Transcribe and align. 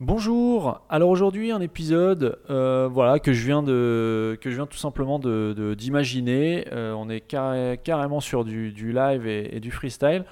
Bonjour. 0.00 0.82
Alors 0.90 1.08
aujourd'hui 1.08 1.52
un 1.52 1.60
épisode, 1.62 2.38
euh, 2.50 2.86
voilà 2.86 3.18
que 3.18 3.32
je 3.32 3.46
viens 3.46 3.62
tout 3.62 4.76
simplement 4.76 5.18
d'imaginer. 5.18 6.68
Euh, 6.70 6.92
on 6.92 7.08
est 7.08 7.22
carrément 7.22 8.20
sur 8.20 8.44
du, 8.44 8.92
live 8.92 9.26
et, 9.26 9.58
du 9.58 9.70
freestyle. 9.70 10.26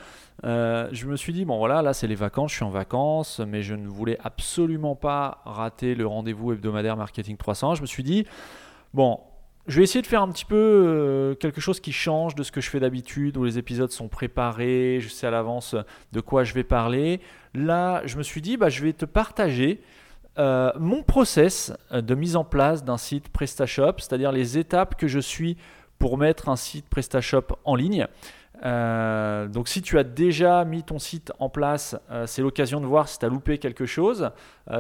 Euh, 0.45 0.91
je 0.93 1.07
me 1.07 1.17
suis 1.17 1.33
dit 1.33 1.47
bon 1.47 1.57
voilà 1.57 1.81
là 1.81 1.95
c'est 1.95 2.07
les 2.07 2.15
vacances, 2.15 2.51
je 2.51 2.57
suis 2.57 2.65
en 2.65 2.69
vacances, 2.69 3.41
mais 3.41 3.63
je 3.63 3.75
ne 3.75 3.89
voulais 3.89 4.19
absolument 4.23 4.97
pas 4.97 5.41
rater 5.47 5.95
le 5.95 6.07
rendez-vous 6.07 6.53
hebdomadaire 6.53 6.99
marketing 6.99 7.39
300. 7.39 7.77
Je 7.77 7.81
me 7.81 7.87
suis 7.87 8.03
dit 8.03 8.27
bon 8.93 9.19
je 9.67 9.79
vais 9.79 9.85
essayer 9.85 10.03
de 10.03 10.07
faire 10.07 10.21
un 10.21 10.31
petit 10.31 10.45
peu 10.45 11.35
quelque 11.41 11.63
chose 11.63 11.81
qui 11.81 11.93
change 11.93 12.35
de 12.35 12.43
ce 12.43 12.53
que 12.53 12.61
je 12.61 12.69
fais 12.69 12.81
d'habitude, 12.81 13.39
où 13.39 13.45
les 13.45 13.57
épisodes 13.57 13.91
sont 13.91 14.09
préparés, 14.09 14.99
je 15.01 15.09
sais 15.09 15.27
à 15.27 15.31
l'avance 15.31 15.75
de 16.13 16.21
quoi 16.21 16.45
je 16.45 16.53
vais 16.53 16.65
parler. 16.65 17.23
Là, 17.55 18.03
je 18.05 18.17
me 18.17 18.23
suis 18.23 18.41
dit, 18.41 18.57
bah, 18.57 18.69
je 18.69 18.83
vais 18.83 18.93
te 18.93 19.05
partager 19.05 19.81
euh, 20.39 20.73
mon 20.79 21.03
process 21.03 21.73
de 21.93 22.15
mise 22.15 22.35
en 22.37 22.45
place 22.45 22.85
d'un 22.85 22.99
site 22.99 23.29
PrestaShop, 23.29 23.95
c'est-à-dire 23.99 24.33
les 24.33 24.59
étapes 24.59 24.97
que 24.97 25.07
je 25.07 25.21
suis 25.21 25.57
pour 25.99 26.19
mettre 26.19 26.49
un 26.49 26.57
site 26.57 26.89
PrestaShop 26.89 27.57
en 27.65 27.77
ligne. 27.77 28.07
Euh, 28.65 29.47
donc 29.47 29.69
si 29.69 29.83
tu 29.83 29.99
as 29.99 30.05
déjà 30.05 30.65
mis 30.65 30.83
ton 30.83 30.99
site 30.99 31.33
en 31.39 31.51
place, 31.51 31.97
euh, 32.11 32.27
c'est 32.27 32.41
l'occasion 32.41 32.81
de 32.81 32.87
voir 32.87 33.09
si 33.09 33.19
tu 33.19 33.27
as 33.27 33.29
loupé 33.29 33.59
quelque 33.59 33.85
chose, 33.85 34.31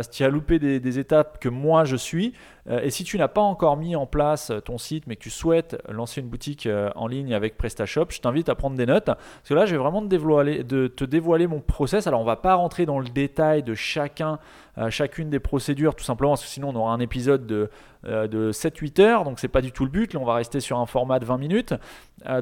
si 0.01 0.09
tu 0.09 0.25
as 0.25 0.31
loupé 0.31 0.59
des, 0.59 0.99
étapes 0.99 1.39
que 1.39 1.51
moi 1.51 1.85
je 1.85 1.97
suis. 1.97 2.33
et 2.71 2.89
si 2.89 3.05
tu 3.05 3.19
n'as 3.19 3.29
pas 3.29 3.43
encore 3.43 3.77
mis 3.77 3.97
en 3.97 4.07
place 4.07 4.51
ton 4.65 4.79
site 4.79 5.07
mais 5.07 5.17
que 5.17 5.21
tu 5.21 5.29
souhaites 5.29 5.77
lancer 5.91 6.23
une 6.23 6.29
boutique 6.29 6.67
en 6.95 7.07
ligne 7.07 7.35
avec 7.35 7.59
PrestaShop, 7.59 8.07
je 8.09 8.21
t'invite 8.21 8.49
à 8.49 8.55
prendre 8.55 8.77
des 8.77 8.87
notes. 8.87 9.05
Parce 9.05 9.19
que 9.47 9.53
là, 9.53 9.67
je 9.67 9.73
vais 9.73 9.83
vraiment 9.83 10.01
te 10.01 11.05
dévoiler, 11.05 11.47
mon 11.47 11.61
process. 11.61 12.07
Alors 12.07 12.23
on 12.23 12.25
va 12.25 12.37
pas 12.37 12.55
rentrer 12.55 12.87
dans 12.87 12.99
le 12.99 13.11
détail 13.11 13.63
de 13.63 13.75
chacun, 13.75 14.39
chacune 14.89 15.29
des 15.29 15.41
procédures, 15.41 15.95
tout 15.95 16.05
simplement 16.05 16.31
parce 16.31 16.45
que 16.45 16.49
sinon 16.49 16.71
on 16.71 16.77
aura 16.77 16.95
un 16.95 17.01
épisode 17.01 17.47
de, 17.47 17.69
de 18.05 18.53
7-8 18.53 19.03
heures. 19.03 19.25
Donc 19.25 19.39
c'est 19.39 19.49
pas 19.49 19.61
du 19.61 19.71
tout 19.71 19.85
le 19.85 19.91
but. 19.91 20.15
Là, 20.15 20.21
on 20.21 20.25
va 20.25 20.37
rester 20.37 20.61
sur 20.61 20.79
un 20.79 20.87
format 20.87 21.19
de 21.19 21.27
20 21.27 21.37
minutes. 21.37 21.75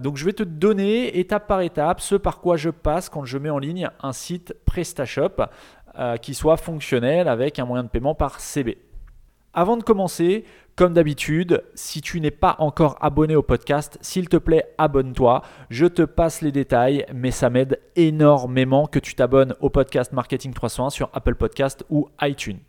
Donc 0.00 0.16
je 0.16 0.24
vais 0.24 0.32
te 0.32 0.42
donner 0.42 1.18
étape 1.18 1.46
par 1.46 1.60
étape 1.60 2.00
ce 2.00 2.14
par 2.14 2.40
quoi 2.40 2.56
je 2.56 2.70
passe 2.70 3.08
quand 3.08 3.24
je 3.24 3.38
mets 3.38 3.50
en 3.50 3.58
ligne 3.58 3.88
un 4.02 4.12
site 4.12 4.54
PrestaShop 4.64 5.42
euh, 5.98 6.16
qui 6.16 6.32
soit 6.32 6.56
fonctionnel 6.56 7.28
avec 7.28 7.58
un 7.58 7.66
moyen 7.66 7.84
de 7.84 7.88
paiement 7.90 8.14
par 8.14 8.40
CB. 8.40 8.78
Avant 9.52 9.76
de 9.76 9.82
commencer, 9.82 10.46
comme 10.74 10.94
d'habitude, 10.94 11.62
si 11.74 12.00
tu 12.00 12.18
n'es 12.18 12.30
pas 12.30 12.56
encore 12.60 12.96
abonné 13.02 13.36
au 13.36 13.42
podcast, 13.42 13.98
s'il 14.00 14.30
te 14.30 14.38
plaît, 14.38 14.72
abonne-toi. 14.78 15.42
Je 15.68 15.84
te 15.84 16.00
passe 16.00 16.40
les 16.40 16.50
détails, 16.50 17.04
mais 17.12 17.30
ça 17.30 17.50
m'aide 17.50 17.78
énormément 17.94 18.86
que 18.86 18.98
tu 18.98 19.14
t'abonnes 19.14 19.54
au 19.60 19.68
podcast 19.68 20.12
Marketing 20.12 20.54
301 20.54 20.88
sur 20.88 21.10
Apple 21.12 21.34
Podcast 21.34 21.84
ou 21.90 22.08
iTunes. 22.22 22.60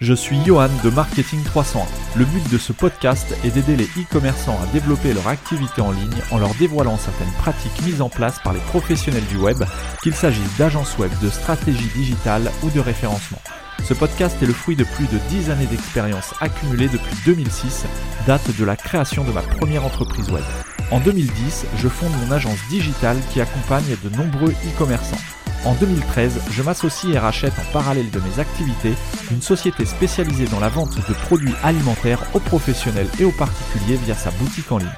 Je 0.00 0.14
suis 0.14 0.38
Johan 0.44 0.68
de 0.84 0.90
Marketing 0.90 1.42
301. 1.42 1.84
Le 2.16 2.24
but 2.24 2.48
de 2.52 2.58
ce 2.58 2.72
podcast 2.72 3.34
est 3.44 3.50
d'aider 3.50 3.74
les 3.74 3.88
e-commerçants 4.00 4.56
à 4.62 4.72
développer 4.72 5.12
leur 5.12 5.26
activité 5.26 5.80
en 5.80 5.90
ligne 5.90 6.22
en 6.30 6.38
leur 6.38 6.54
dévoilant 6.54 6.96
certaines 6.96 7.32
pratiques 7.38 7.82
mises 7.84 8.00
en 8.00 8.08
place 8.08 8.38
par 8.38 8.52
les 8.52 8.60
professionnels 8.60 9.26
du 9.26 9.38
web, 9.38 9.64
qu'il 10.04 10.14
s'agisse 10.14 10.56
d'agences 10.56 10.96
web, 10.98 11.10
de 11.20 11.28
stratégie 11.28 11.90
digitale 11.96 12.48
ou 12.62 12.70
de 12.70 12.78
référencement. 12.78 13.42
Ce 13.84 13.94
podcast 13.94 14.36
est 14.42 14.46
le 14.46 14.52
fruit 14.52 14.76
de 14.76 14.84
plus 14.84 15.06
de 15.06 15.18
10 15.30 15.50
années 15.50 15.66
d'expérience 15.66 16.34
accumulée 16.40 16.88
depuis 16.88 17.14
2006, 17.24 17.84
date 18.26 18.56
de 18.56 18.64
la 18.64 18.76
création 18.76 19.24
de 19.24 19.32
ma 19.32 19.42
première 19.42 19.84
entreprise 19.84 20.30
web. 20.30 20.44
En 20.90 21.00
2010, 21.00 21.66
je 21.76 21.88
fonde 21.88 22.12
mon 22.24 22.32
agence 22.32 22.58
digitale 22.68 23.18
qui 23.32 23.40
accompagne 23.40 23.96
de 24.02 24.16
nombreux 24.16 24.52
e-commerçants. 24.52 25.16
En 25.64 25.74
2013, 25.74 26.40
je 26.50 26.62
m'associe 26.62 27.14
et 27.14 27.18
rachète 27.18 27.54
en 27.58 27.72
parallèle 27.72 28.10
de 28.10 28.20
mes 28.20 28.40
activités 28.40 28.94
une 29.30 29.42
société 29.42 29.84
spécialisée 29.84 30.46
dans 30.46 30.60
la 30.60 30.68
vente 30.68 30.96
de 30.96 31.14
produits 31.14 31.54
alimentaires 31.62 32.22
aux 32.34 32.40
professionnels 32.40 33.08
et 33.18 33.24
aux 33.24 33.32
particuliers 33.32 33.98
via 34.04 34.14
sa 34.14 34.30
boutique 34.32 34.70
en 34.70 34.78
ligne. 34.78 34.88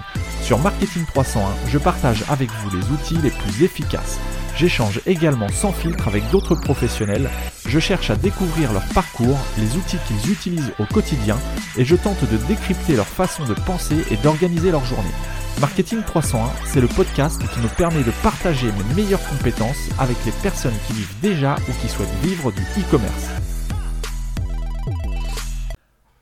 Sur 0.43 0.59
Marketing 0.59 1.05
301, 1.07 1.69
je 1.69 1.79
partage 1.79 2.25
avec 2.29 2.51
vous 2.51 2.77
les 2.77 2.85
outils 2.91 3.19
les 3.23 3.31
plus 3.31 3.65
efficaces. 3.65 4.19
J'échange 4.57 5.01
également 5.07 5.49
sans 5.49 5.73
filtre 5.73 6.09
avec 6.09 6.29
d'autres 6.31 6.55
professionnels, 6.55 7.31
je 7.71 7.79
cherche 7.79 8.11
à 8.11 8.17
découvrir 8.17 8.73
leur 8.73 8.85
parcours, 8.89 9.39
les 9.57 9.77
outils 9.77 9.99
qu'ils 10.07 10.33
utilisent 10.33 10.73
au 10.81 10.85
quotidien 10.85 11.39
et 11.79 11.85
je 11.85 11.95
tente 11.95 12.29
de 12.29 12.37
décrypter 12.49 12.97
leur 12.97 13.07
façon 13.07 13.45
de 13.45 13.55
penser 13.55 14.05
et 14.11 14.17
d'organiser 14.17 14.73
leur 14.73 14.85
journée. 14.85 15.09
Marketing 15.61 16.03
301, 16.03 16.51
c'est 16.67 16.81
le 16.81 16.89
podcast 16.89 17.41
qui 17.53 17.61
me 17.61 17.69
permet 17.69 18.03
de 18.03 18.11
partager 18.23 18.67
mes 18.73 18.95
meilleures 18.95 19.25
compétences 19.29 19.89
avec 19.99 20.17
les 20.27 20.33
personnes 20.43 20.77
qui 20.87 20.95
vivent 20.95 21.21
déjà 21.23 21.57
ou 21.69 21.73
qui 21.81 21.89
souhaitent 21.89 22.09
vivre 22.25 22.51
du 22.51 22.63
e-commerce. 22.63 23.50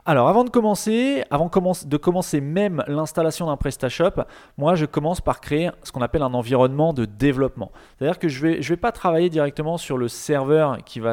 Alors 0.09 0.27
avant 0.31 0.43
de 0.43 0.49
commencer, 0.49 1.23
avant 1.31 1.51
de 1.85 1.97
commencer 1.99 2.41
même 2.41 2.83
l'installation 2.87 3.45
d'un 3.45 3.59
PrestaShop, 3.59 4.23
moi 4.57 4.75
je 4.75 4.87
commence 4.87 5.21
par 5.21 5.43
créer 5.43 5.71
ce 5.83 5.93
qu'on 5.93 6.01
appelle 6.01 6.23
un 6.23 6.33
environnement 6.33 6.95
de 6.95 7.05
développement. 7.05 7.73
C'est-à-dire 7.99 8.19
que 8.19 8.27
je 8.27 8.43
ne 8.43 8.53
vais, 8.53 8.63
je 8.63 8.71
vais 8.71 8.79
pas 8.79 8.91
travailler 8.91 9.29
directement 9.29 9.77
sur 9.77 9.99
le 9.99 10.09
serveur 10.09 10.79
qui, 10.87 10.99
va, 10.99 11.13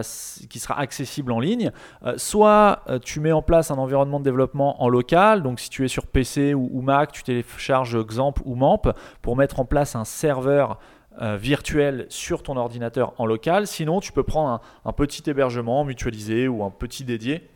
qui 0.50 0.60
sera 0.60 0.80
accessible 0.80 1.34
en 1.34 1.42
ligne. 1.42 1.74
Euh, 2.06 2.14
soit 2.16 2.84
euh, 2.88 2.98
tu 2.98 3.20
mets 3.20 3.34
en 3.34 3.42
place 3.42 3.70
un 3.70 3.78
environnement 3.80 4.20
de 4.20 4.24
développement 4.24 4.82
en 4.82 4.88
local, 4.88 5.44
donc 5.44 5.60
si 5.60 5.70
tu 5.70 5.84
es 5.84 5.90
sur 5.90 6.08
PC 6.08 6.54
ou, 6.54 6.80
Mac, 6.80 7.12
tu 7.12 7.24
télécharges 7.24 8.02
XAMPP 8.02 8.44
ou 8.46 8.56
MAMP 8.56 8.94
pour 9.22 9.36
mettre 9.36 9.60
en 9.60 9.66
place 9.66 9.98
un 9.98 10.06
serveur 10.06 10.80
euh, 11.22 11.36
virtuel 11.36 12.06
sur 12.08 12.44
ton 12.44 12.56
ordinateur 12.56 13.12
en 13.18 13.26
local. 13.26 13.68
Sinon, 13.68 14.00
tu 14.00 14.14
peux 14.14 14.24
prendre 14.24 14.62
un 14.86 14.94
petit 14.94 15.30
hébergement 15.30 15.84
mutualisé 15.84 16.48
ou 16.48 16.64
un 16.64 16.72
petit 16.72 17.04
dédié 17.04 17.50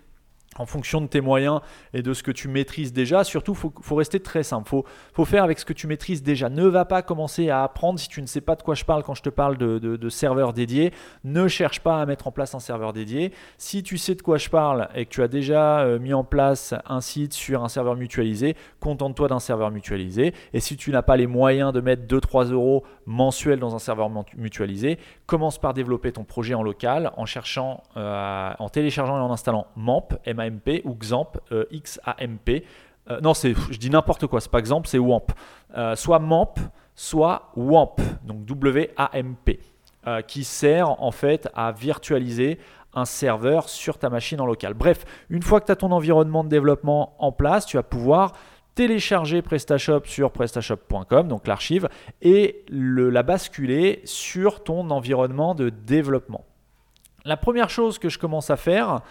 en 0.60 0.66
fonction 0.66 1.02
de 1.02 1.08
tes 1.08 1.22
moyens 1.22 1.62
et 1.94 2.04
de 2.04 2.14
ce 2.14 2.22
que 2.22 2.32
tu 2.32 2.48
maîtrises 2.48 2.94
déjà. 2.94 3.24
Surtout, 3.24 3.54
il 3.54 3.84
faut, 3.84 3.96
rester 3.96 4.20
très 4.20 4.44
simple. 4.44 4.70
Il 4.74 4.84
faut, 5.14 5.26
faire 5.26 5.44
avec 5.44 5.58
ce 5.58 5.66
que 5.66 5.74
tu 5.74 5.88
maîtrises 5.88 6.22
déjà. 6.22 6.50
Ne 6.50 6.66
va 6.66 6.86
pas 6.86 7.02
commencer 7.02 7.50
à 7.50 7.64
apprendre 7.64 7.98
si 7.98 8.10
tu 8.10 8.22
ne 8.22 8.28
sais 8.28 8.42
pas 8.42 8.56
de 8.56 8.62
quoi 8.62 8.76
je 8.76 8.86
parle 8.86 9.04
quand 9.04 9.16
je 9.16 9.24
te 9.24 9.30
parle 9.30 9.58
de, 9.58 9.80
de, 9.80 10.10
serveur 10.10 10.54
dédié. 10.54 10.92
Ne 11.24 11.48
cherche 11.48 11.80
pas 11.80 12.02
à 12.02 12.06
mettre 12.06 12.28
en 12.28 12.32
place 12.32 12.54
un 12.54 12.60
serveur 12.60 12.94
dédié. 12.94 13.32
Si 13.58 13.84
tu 13.84 13.98
sais 13.98 14.16
de 14.16 14.22
quoi 14.22 14.38
je 14.38 14.50
parle 14.50 14.90
et 14.94 15.06
que 15.06 15.10
tu 15.10 15.24
as 15.24 15.28
déjà 15.28 15.80
euh, 15.80 15.98
mis 15.98 16.14
en 16.14 16.24
place 16.24 16.74
un 16.86 17.02
site 17.02 17.34
sur 17.34 17.64
un 17.64 17.70
serveur 17.70 17.96
mutualisé, 17.96 18.56
contente-toi 18.82 19.30
d'un 19.30 19.40
serveur 19.40 19.72
mutualisé. 19.72 20.34
Et 20.54 20.60
si 20.60 20.76
tu 20.76 20.92
n'as 20.92 21.02
pas 21.02 21.16
les 21.16 21.28
moyens 21.28 21.72
de 21.72 21.80
mettre 21.80 22.04
2-3 22.04 22.52
euros 22.52 22.84
mensuels 23.06 23.60
dans 23.60 23.76
un 23.76 23.80
serveur 23.80 24.10
mutualisé, 24.36 25.00
commence 25.26 25.58
par 25.58 25.74
développer 25.74 26.12
ton 26.12 26.26
projet 26.26 26.54
en 26.54 26.64
local 26.64 27.12
en 27.16 27.26
cherchant, 27.26 27.84
euh, 27.96 28.52
en 28.60 28.70
téléchargeant 28.70 29.18
et 29.18 29.22
en 29.22 29.32
installant 29.32 29.68
MAMP, 29.78 30.16
MAMP 30.28 30.49
ou 30.84 30.96
XAMP, 30.96 31.38
euh, 31.52 31.66
XAMP. 31.72 32.64
Euh, 33.10 33.20
non, 33.22 33.34
c'est, 33.34 33.54
je 33.70 33.78
dis 33.78 33.90
n'importe 33.90 34.28
quoi, 34.28 34.42
c'est 34.42 34.52
pas 34.52 34.62
XAMP, 34.62 34.86
c'est 34.86 35.00
WAMP. 35.00 35.32
soit 35.96 36.20
MAMP, 36.20 36.60
soit 36.96 37.52
WAMP, 37.56 38.02
donc 38.24 38.46
W-A-M-P, 38.46 39.60
qui 40.28 40.44
sert 40.44 41.02
en 41.02 41.12
fait 41.12 41.50
à 41.54 41.72
virtualiser 41.72 42.60
un 42.94 43.06
serveur 43.06 43.70
sur 43.70 43.98
ta 43.98 44.10
machine 44.10 44.42
en 44.42 44.46
local. 44.46 44.74
Bref, 44.74 45.06
une 45.30 45.44
fois 45.44 45.62
que 45.62 45.68
tu 45.68 45.72
as 45.72 45.76
ton 45.76 45.92
environnement 45.92 46.44
de 46.44 46.50
développement 46.50 47.16
en 47.20 47.32
place, 47.32 47.66
tu 47.66 47.78
vas 47.78 47.84
pouvoir 47.84 48.34
télécharger 48.76 49.42
PrestaShop 49.42 50.06
sur 50.06 50.32
prestashop.com, 50.32 51.28
donc 51.28 51.48
l'archive, 51.48 51.90
et 52.22 52.64
le, 52.70 53.10
la 53.10 53.24
basculer 53.24 54.02
sur 54.06 54.64
ton 54.64 54.90
environnement 54.90 55.54
de 55.54 55.70
développement. 55.70 56.46
La 57.26 57.36
première 57.36 57.70
chose 57.70 58.00
que 58.00 58.08
je 58.08 58.18
commence 58.18 58.50
à 58.50 58.56
faire 58.56 59.02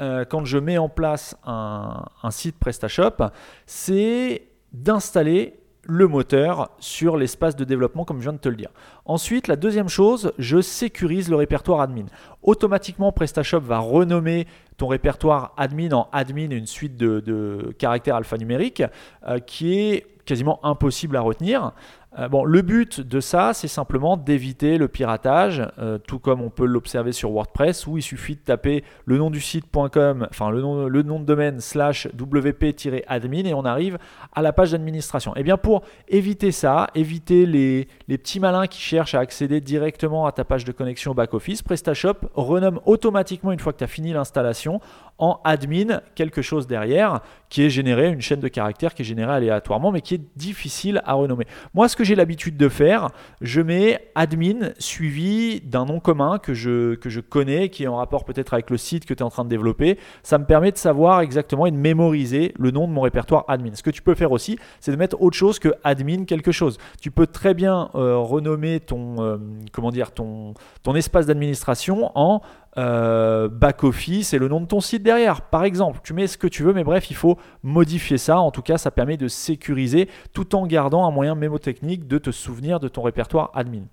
euh, 0.00 0.24
quand 0.24 0.44
je 0.44 0.58
mets 0.58 0.78
en 0.78 0.88
place 0.88 1.36
un, 1.44 2.04
site 2.30 2.58
PrestaShop, 2.58 3.30
c'est 3.66 4.42
d'installer 4.72 5.54
le 5.82 6.06
moteur 6.06 6.70
sur 6.78 7.16
l'espace 7.16 7.56
de 7.56 7.64
développement 7.64 8.04
comme 8.04 8.18
je 8.18 8.24
viens 8.24 8.34
de 8.34 8.38
te 8.38 8.48
le 8.48 8.56
dire. 8.56 8.70
Ensuite, 9.06 9.48
la 9.48 9.56
deuxième 9.56 9.88
chose, 9.88 10.32
je 10.38 10.60
sécurise 10.60 11.30
le 11.30 11.36
répertoire 11.36 11.80
admin. 11.80 12.04
Automatiquement, 12.42 13.10
PrestaShop 13.10 13.60
va 13.60 13.78
renommer 13.78 14.46
ton 14.76 14.86
répertoire 14.86 15.54
admin 15.56 15.92
en 15.92 16.08
admin 16.12 16.50
une 16.50 16.66
suite 16.66 16.96
de, 16.96 17.74
caractères 17.78 18.16
alphanumériques 18.16 18.82
euh, 19.26 19.38
qui 19.38 19.78
est 19.78 20.06
quasiment 20.26 20.60
impossible 20.62 21.16
à 21.16 21.22
retenir. 21.22 21.72
Euh, 22.18 22.28
bon, 22.28 22.44
le 22.44 22.62
but 22.62 23.00
de 23.00 23.20
ça, 23.20 23.52
c'est 23.54 23.68
simplement 23.68 24.16
d'éviter 24.16 24.76
le 24.76 24.88
piratage, 24.88 25.62
euh, 25.78 25.98
tout 25.98 26.18
comme 26.18 26.40
on 26.40 26.50
peut 26.50 26.64
l'observer 26.64 27.12
sur 27.12 27.30
WordPress, 27.30 27.86
où 27.86 27.96
il 27.96 28.02
suffit 28.02 28.34
de 28.34 28.40
taper 28.40 28.82
le 29.04 29.18
nom 29.18 29.30
du 29.30 29.40
site.com, 29.40 30.26
enfin 30.28 30.50
le 30.50 30.60
nom, 30.60 30.88
le 30.88 31.02
de 31.02 31.24
domaine 31.24 31.60
slash 31.60 32.08
wp-admin 32.18 33.44
et 33.44 33.54
on 33.54 33.64
arrive 33.64 33.98
à 34.34 34.42
la 34.42 34.52
page 34.52 34.72
d'administration. 34.72 35.34
Et 35.36 35.40
eh 35.40 35.42
bien 35.42 35.56
pour 35.56 35.82
éviter 36.08 36.52
ça, 36.52 36.88
éviter 36.94 37.46
les, 37.46 37.88
les, 38.08 38.18
petits 38.18 38.40
malins 38.40 38.66
qui 38.66 38.80
cherchent 38.80 39.14
à 39.14 39.20
accéder 39.20 39.60
directement 39.60 40.26
à 40.26 40.32
ta 40.32 40.44
page 40.44 40.64
de 40.64 40.72
connexion 40.72 41.14
back-office, 41.14 41.62
PrestaShop 41.62 42.16
renomme 42.34 42.80
automatiquement 42.84 43.52
une 43.52 43.60
fois 43.60 43.72
que 43.72 43.78
tu 43.78 43.84
as 43.84 43.88
fini 43.88 44.12
l'installation 44.12 44.80
en 45.18 45.40
admin 45.44 46.00
quelque 46.14 46.42
chose 46.42 46.66
derrière 46.66 47.20
qui 47.48 47.62
est 47.62 47.70
généré, 47.70 48.08
une 48.08 48.20
chaîne 48.20 48.40
de 48.40 48.48
caractères 48.48 48.94
qui 48.94 49.02
est 49.02 49.04
générée 49.04 49.32
aléatoirement 49.32 49.90
mais 49.90 50.00
qui 50.00 50.14
est 50.14 50.20
difficile 50.36 51.02
à 51.04 51.14
renommer. 51.14 51.46
Moi, 51.74 51.88
ce 51.88 51.96
que 51.96 52.04
j'ai 52.04 52.14
l'habitude 52.14 52.56
de 52.56 52.68
faire, 52.68 53.08
je 53.40 53.60
mets 53.60 54.10
admin 54.14 54.70
suivi 54.78 55.60
d'un 55.60 55.86
nom 55.86 56.00
commun 56.00 56.38
que 56.38 56.54
je, 56.54 57.20
connais, 57.20 57.68
qui 57.68 57.84
est 57.84 57.86
en 57.86 57.96
rapport 57.96 58.24
peut-être 58.24 58.54
avec 58.54 58.70
le 58.70 58.76
site 58.76 59.06
que 59.06 59.14
tu 59.14 59.20
es 59.20 59.22
en 59.22 59.30
train 59.30 59.44
de 59.44 59.48
développer. 59.48 59.98
Ça 60.22 60.38
me 60.38 60.44
permet 60.44 60.72
de 60.72 60.78
savoir 60.78 61.20
exactement 61.20 61.66
et 61.66 61.70
de 61.70 61.76
mémoriser 61.76 62.54
le 62.58 62.70
nom 62.70 62.86
de 62.86 62.92
mon 62.92 63.00
répertoire 63.00 63.44
admin. 63.48 63.74
Ce 63.74 63.82
que 63.82 63.90
tu 63.90 64.02
peux 64.02 64.14
faire 64.14 64.32
aussi, 64.32 64.58
c'est 64.80 64.92
de 64.92 64.96
mettre 64.96 65.20
autre 65.20 65.36
chose 65.36 65.58
que 65.58 65.74
admin 65.84 66.24
quelque 66.24 66.52
chose. 66.52 66.78
Tu 67.00 67.10
peux 67.10 67.26
très 67.26 67.54
bien 67.54 67.90
euh, 67.94 68.16
renommer 68.18 68.80
ton, 68.80 69.16
euh, 69.20 69.36
comment 69.72 69.90
dire, 69.90 70.12
ton 70.12 70.54
espace 70.94 71.26
d'administration 71.26 72.12
en 72.14 72.40
euh, 72.76 73.48
back-office 73.48 74.34
et 74.34 74.38
le 74.38 74.48
nom 74.48 74.60
de 74.60 74.66
ton 74.66 74.80
site 74.80 75.02
derrière. 75.02 75.42
Par 75.42 75.64
exemple, 75.64 76.00
tu 76.04 76.12
mets 76.12 76.26
ce 76.26 76.38
que 76.38 76.46
tu 76.46 76.62
veux, 76.62 76.72
mais 76.72 76.84
bref, 76.84 77.10
il 77.10 77.16
faut 77.16 77.38
modifier 77.62 78.18
ça. 78.18 78.38
En 78.38 78.50
tout 78.50 78.62
cas, 78.62 78.78
ça 78.78 78.90
permet 78.90 79.16
de 79.16 79.28
sécuriser 79.28 80.08
tout 80.32 80.54
en 80.54 80.66
gardant 80.66 81.06
un 81.06 81.10
moyen 81.10 81.34
mémotechnique 81.34 82.06
de 82.06 82.18
te 82.18 82.30
souvenir 82.30 82.80
de 82.80 82.88
ton 82.88 83.02
répertoire 83.02 83.50
admin. 83.54 83.84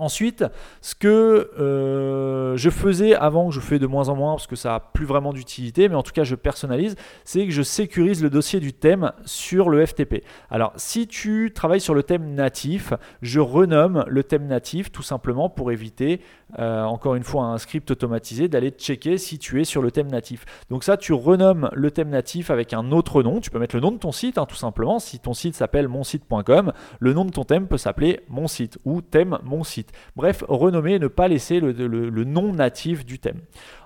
Ensuite, 0.00 0.44
ce 0.80 0.96
que 0.96 1.52
euh, 1.56 2.56
je 2.56 2.68
faisais 2.68 3.14
avant, 3.14 3.48
que 3.48 3.54
je 3.54 3.60
fais 3.60 3.78
de 3.78 3.86
moins 3.86 4.08
en 4.08 4.16
moins 4.16 4.32
parce 4.32 4.48
que 4.48 4.56
ça 4.56 4.70
n'a 4.70 4.80
plus 4.80 5.06
vraiment 5.06 5.32
d'utilité, 5.32 5.88
mais 5.88 5.94
en 5.94 6.02
tout 6.02 6.10
cas 6.10 6.24
je 6.24 6.34
personnalise, 6.34 6.96
c'est 7.24 7.46
que 7.46 7.52
je 7.52 7.62
sécurise 7.62 8.20
le 8.20 8.28
dossier 8.28 8.58
du 8.58 8.72
thème 8.72 9.12
sur 9.24 9.68
le 9.68 9.86
FTP. 9.86 10.24
Alors 10.50 10.72
si 10.74 11.06
tu 11.06 11.52
travailles 11.54 11.80
sur 11.80 11.94
le 11.94 12.02
thème 12.02 12.34
natif, 12.34 12.92
je 13.22 13.38
renomme 13.38 14.04
le 14.08 14.24
thème 14.24 14.48
natif 14.48 14.90
tout 14.90 15.02
simplement 15.02 15.48
pour 15.48 15.70
éviter, 15.70 16.20
euh, 16.58 16.82
encore 16.84 17.14
une 17.14 17.22
fois, 17.22 17.44
un 17.44 17.58
script 17.58 17.90
automatisé 17.90 18.48
d'aller 18.48 18.70
checker 18.70 19.18
si 19.18 19.38
tu 19.38 19.60
es 19.60 19.64
sur 19.64 19.82
le 19.82 19.90
thème 19.90 20.08
natif. 20.08 20.44
Donc 20.70 20.84
ça, 20.84 20.96
tu 20.96 21.12
renommes 21.12 21.70
le 21.72 21.90
thème 21.90 22.10
natif 22.10 22.50
avec 22.50 22.72
un 22.72 22.92
autre 22.92 23.22
nom. 23.22 23.40
Tu 23.40 23.50
peux 23.50 23.58
mettre 23.58 23.76
le 23.76 23.80
nom 23.80 23.92
de 23.92 23.98
ton 23.98 24.12
site 24.12 24.38
hein, 24.38 24.46
tout 24.46 24.54
simplement. 24.56 24.98
Si 24.98 25.18
ton 25.18 25.34
site 25.34 25.54
s'appelle 25.54 25.88
monsite.com, 25.88 26.72
le 27.00 27.12
nom 27.12 27.24
de 27.24 27.30
ton 27.30 27.44
thème 27.44 27.66
peut 27.66 27.78
s'appeler 27.78 28.20
mon 28.28 28.48
site 28.48 28.78
ou 28.84 29.00
thème 29.00 29.38
mon 29.42 29.64
site. 29.64 29.92
Bref, 30.16 30.44
renommer 30.48 30.94
et 30.94 30.98
ne 30.98 31.08
pas 31.08 31.28
laisser 31.28 31.60
le, 31.60 32.24
nom 32.24 32.52
natif 32.52 33.04
du 33.04 33.18
thème. 33.18 33.40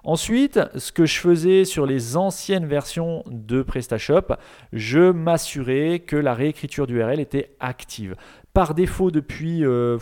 Ensuite, 0.08 0.58
ce 0.74 0.90
que 0.90 1.04
je 1.04 1.18
faisais 1.20 1.66
sur 1.66 1.84
les 1.84 2.16
anciennes 2.16 2.64
versions 2.64 3.22
de 3.26 3.60
PrestaShop, 3.60 4.36
je 4.72 5.10
m'assurais 5.10 5.98
que 5.98 6.16
la 6.16 6.32
réécriture 6.32 6.86
d'URL 6.86 7.20
était 7.20 7.54
active 7.60 8.16
par 8.54 8.74
défaut 8.74 9.10
depuis 9.10 9.60
1.6, 9.60 9.66
euh, 9.66 9.98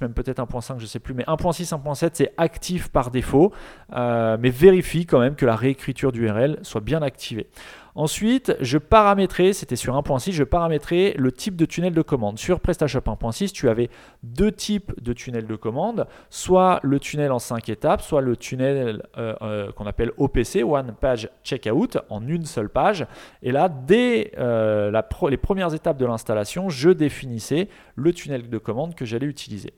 même 0.00 0.14
peut-être 0.14 0.40
1.5, 0.40 0.78
je 0.78 0.82
ne 0.82 0.86
sais 0.86 1.00
plus, 1.00 1.12
mais 1.12 1.24
1.6, 1.24 1.70
1.7, 1.70 2.10
c'est 2.12 2.34
actif 2.36 2.86
par 2.88 3.10
défaut, 3.10 3.52
euh, 3.96 4.36
mais 4.40 4.50
vérifie 4.50 5.06
quand 5.06 5.18
même 5.18 5.34
que 5.34 5.44
la 5.44 5.56
réécriture 5.56 6.12
d'URL 6.12 6.60
soit 6.62 6.80
bien 6.80 7.02
activée. 7.02 7.48
Ensuite, 7.96 8.54
je 8.60 8.76
paramétrais, 8.76 9.54
c'était 9.54 9.74
sur 9.74 9.94
1.6, 9.94 10.32
je 10.32 10.44
paramétrais 10.44 11.14
le 11.16 11.32
type 11.32 11.56
de 11.56 11.64
tunnel 11.64 11.94
de 11.94 12.02
commande. 12.02 12.38
Sur 12.38 12.60
PrestaShop 12.60 13.00
1.6, 13.00 13.52
tu 13.52 13.70
avais 13.70 13.88
deux 14.22 14.52
types 14.52 14.92
de 15.02 15.14
tunnels 15.14 15.46
de 15.46 15.56
commande, 15.56 16.06
soit 16.28 16.78
le 16.82 17.00
tunnel 17.00 17.32
en 17.32 17.38
5 17.38 17.70
étapes, 17.70 18.02
soit 18.02 18.20
le 18.20 18.36
tunnel 18.36 19.02
euh, 19.16 19.34
euh, 19.40 19.72
qu'on 19.72 19.86
appelle 19.86 20.12
OPC, 20.18 20.62
One 20.62 20.94
Page 21.00 21.30
Checkout, 21.42 21.96
en 22.10 22.28
une 22.28 22.44
seule 22.44 22.68
page. 22.68 23.06
Et 23.42 23.50
là, 23.50 23.70
dès 23.70 24.32
euh, 24.36 24.92
les 25.30 25.38
premières 25.38 25.72
étapes 25.72 25.96
de 25.96 26.04
l'installation, 26.04 26.68
je 26.68 26.90
définissais 26.90 27.70
le 27.94 28.12
tunnel 28.12 28.50
de 28.50 28.58
commande 28.58 28.94
que 28.94 29.06
j'allais 29.06 29.26
utiliser. 29.26 29.72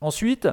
Ensuite, 0.00 0.48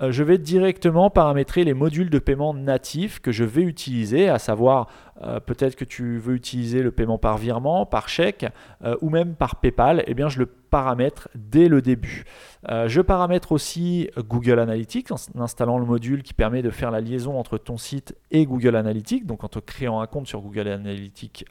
je 0.00 0.22
vais 0.22 0.38
directement 0.38 1.10
paramétrer 1.10 1.64
les 1.64 1.74
modules 1.74 2.08
de 2.08 2.18
paiement 2.18 2.54
natifs 2.54 3.20
que 3.20 3.32
je 3.32 3.44
vais 3.44 3.62
utiliser, 3.62 4.28
à 4.28 4.38
savoir 4.38 4.86
euh, 5.22 5.40
peut-être 5.40 5.76
que 5.76 5.84
tu 5.84 6.18
veux 6.18 6.34
utiliser 6.34 6.82
le 6.82 6.90
paiement 6.90 7.18
par 7.18 7.38
virement, 7.38 7.86
par 7.86 8.08
chèque 8.08 8.46
euh, 8.84 8.96
ou 9.00 9.10
même 9.10 9.34
par 9.34 9.56
PayPal, 9.56 10.04
eh 10.06 10.14
bien 10.14 10.28
je 10.28 10.38
le 10.38 10.46
paramètre 10.46 11.28
dès 11.34 11.66
le 11.66 11.80
début. 11.80 12.24
je 12.68 13.00
paramètre 13.00 13.52
aussi 13.52 14.10
Google 14.18 14.58
Analytics 14.58 15.10
en 15.10 15.16
installant 15.40 15.78
le 15.78 15.86
module 15.86 16.22
qui 16.22 16.34
permet 16.34 16.60
de 16.60 16.68
faire 16.68 16.90
la 16.90 17.00
liaison 17.00 17.38
entre 17.38 17.56
ton 17.56 17.78
site 17.78 18.14
et 18.30 18.44
Google 18.44 18.76
Analytics, 18.76 19.24
donc 19.24 19.44
en 19.44 19.48
te 19.48 19.60
créant 19.60 20.02
un 20.02 20.06
compte 20.06 20.26
sur 20.26 20.42
Google 20.42 20.68
Analytics 20.68 21.46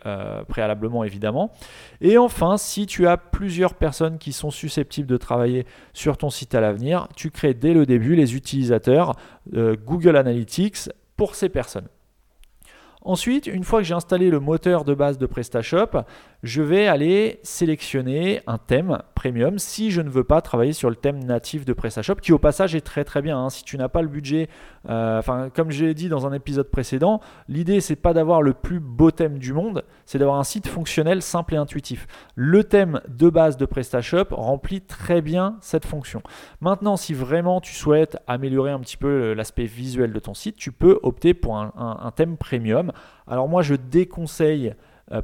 préalablement 0.47 1.03
évidemment. 1.03 1.51
Et 1.99 2.19
enfin, 2.19 2.57
si 2.57 2.85
tu 2.85 3.07
as 3.07 3.17
plusieurs 3.17 3.73
personnes 3.73 4.19
qui 4.19 4.33
sont 4.33 4.51
susceptibles 4.51 5.07
de 5.07 5.17
travailler 5.17 5.65
sur 5.93 6.17
ton 6.17 6.29
site 6.29 6.53
à 6.53 6.61
l'avenir, 6.61 7.07
tu 7.15 7.31
crées 7.31 7.55
dès 7.55 7.73
le 7.73 7.87
début 7.87 8.15
les 8.15 8.35
utilisateurs 8.35 9.15
euh, 9.55 9.75
Google 9.85 10.15
Analytics 10.15 10.89
pour 11.15 11.35
ces 11.35 11.49
personnes. 11.49 11.87
Ensuite, 13.07 13.47
une 13.47 13.63
fois 13.63 13.79
que 13.79 13.85
j'ai 13.85 13.93
installé 13.93 14.29
le 14.29 14.41
moteur 14.41 14.83
de 14.83 14.93
base 14.93 15.17
de 15.17 15.25
PrestaShop, 15.25 16.01
je 16.43 16.61
vais 16.61 16.87
aller 16.87 17.39
sélectionner 17.41 18.41
un 18.47 18.57
thème 18.57 19.01
premium 19.17 19.57
si 19.57 19.89
je 19.89 20.01
ne 20.01 20.09
veux 20.09 20.23
pas 20.23 20.41
travailler 20.41 20.73
sur 20.73 20.91
le 20.91 20.95
thème 20.95 21.23
natif 21.23 21.65
de 21.65 21.73
PrestaShop, 21.73 22.15
qui 22.21 22.31
au 22.33 22.37
passage 22.37 22.75
est 22.75 22.81
très 22.81 23.03
très 23.03 23.23
bien. 23.23 23.39
Hein. 23.39 23.49
Si 23.49 23.63
tu 23.63 23.75
n'as 23.75 23.87
pas 23.87 24.03
le 24.03 24.07
budget, 24.07 24.47
euh, 24.89 25.17
enfin 25.17 25.49
comme 25.51 25.71
j'ai 25.71 25.95
dit 25.95 26.07
dans 26.07 26.27
un 26.27 26.33
épisode 26.33 26.69
précédent, 26.69 27.19
l'idée 27.49 27.81
c'est 27.81 27.95
pas 27.95 28.13
d'avoir 28.13 28.43
le 28.43 28.53
plus 28.53 28.79
beau 28.79 29.09
thème 29.09 29.39
du 29.39 29.53
monde, 29.53 29.83
c'est 30.05 30.19
d'avoir 30.19 30.37
un 30.37 30.43
site 30.43 30.67
fonctionnel, 30.67 31.23
simple 31.23 31.55
et 31.55 31.57
intuitif. 31.57 32.05
Le 32.35 32.63
thème 32.63 33.01
de 33.09 33.29
base 33.31 33.57
de 33.57 33.65
PrestaShop 33.65 34.27
remplit 34.31 34.81
très 34.81 35.21
bien 35.21 35.57
cette 35.61 35.85
fonction. 35.85 36.21
Maintenant, 36.61 36.95
si 36.95 37.15
vraiment 37.15 37.59
tu 37.59 37.73
souhaites 37.73 38.17
améliorer 38.27 38.69
un 38.69 38.79
petit 38.79 38.97
peu 38.97 39.33
l'aspect 39.33 39.65
visuel 39.65 40.13
de 40.13 40.19
ton 40.19 40.35
site, 40.35 40.57
tu 40.57 40.71
peux 40.71 40.99
opter 41.01 41.33
pour 41.33 41.57
un 41.57 42.13
thème 42.15 42.37
premium. 42.37 42.91
Alors 43.27 43.49
moi 43.49 43.63
je 43.63 43.73
déconseille 43.73 44.67
euh, 44.67 44.73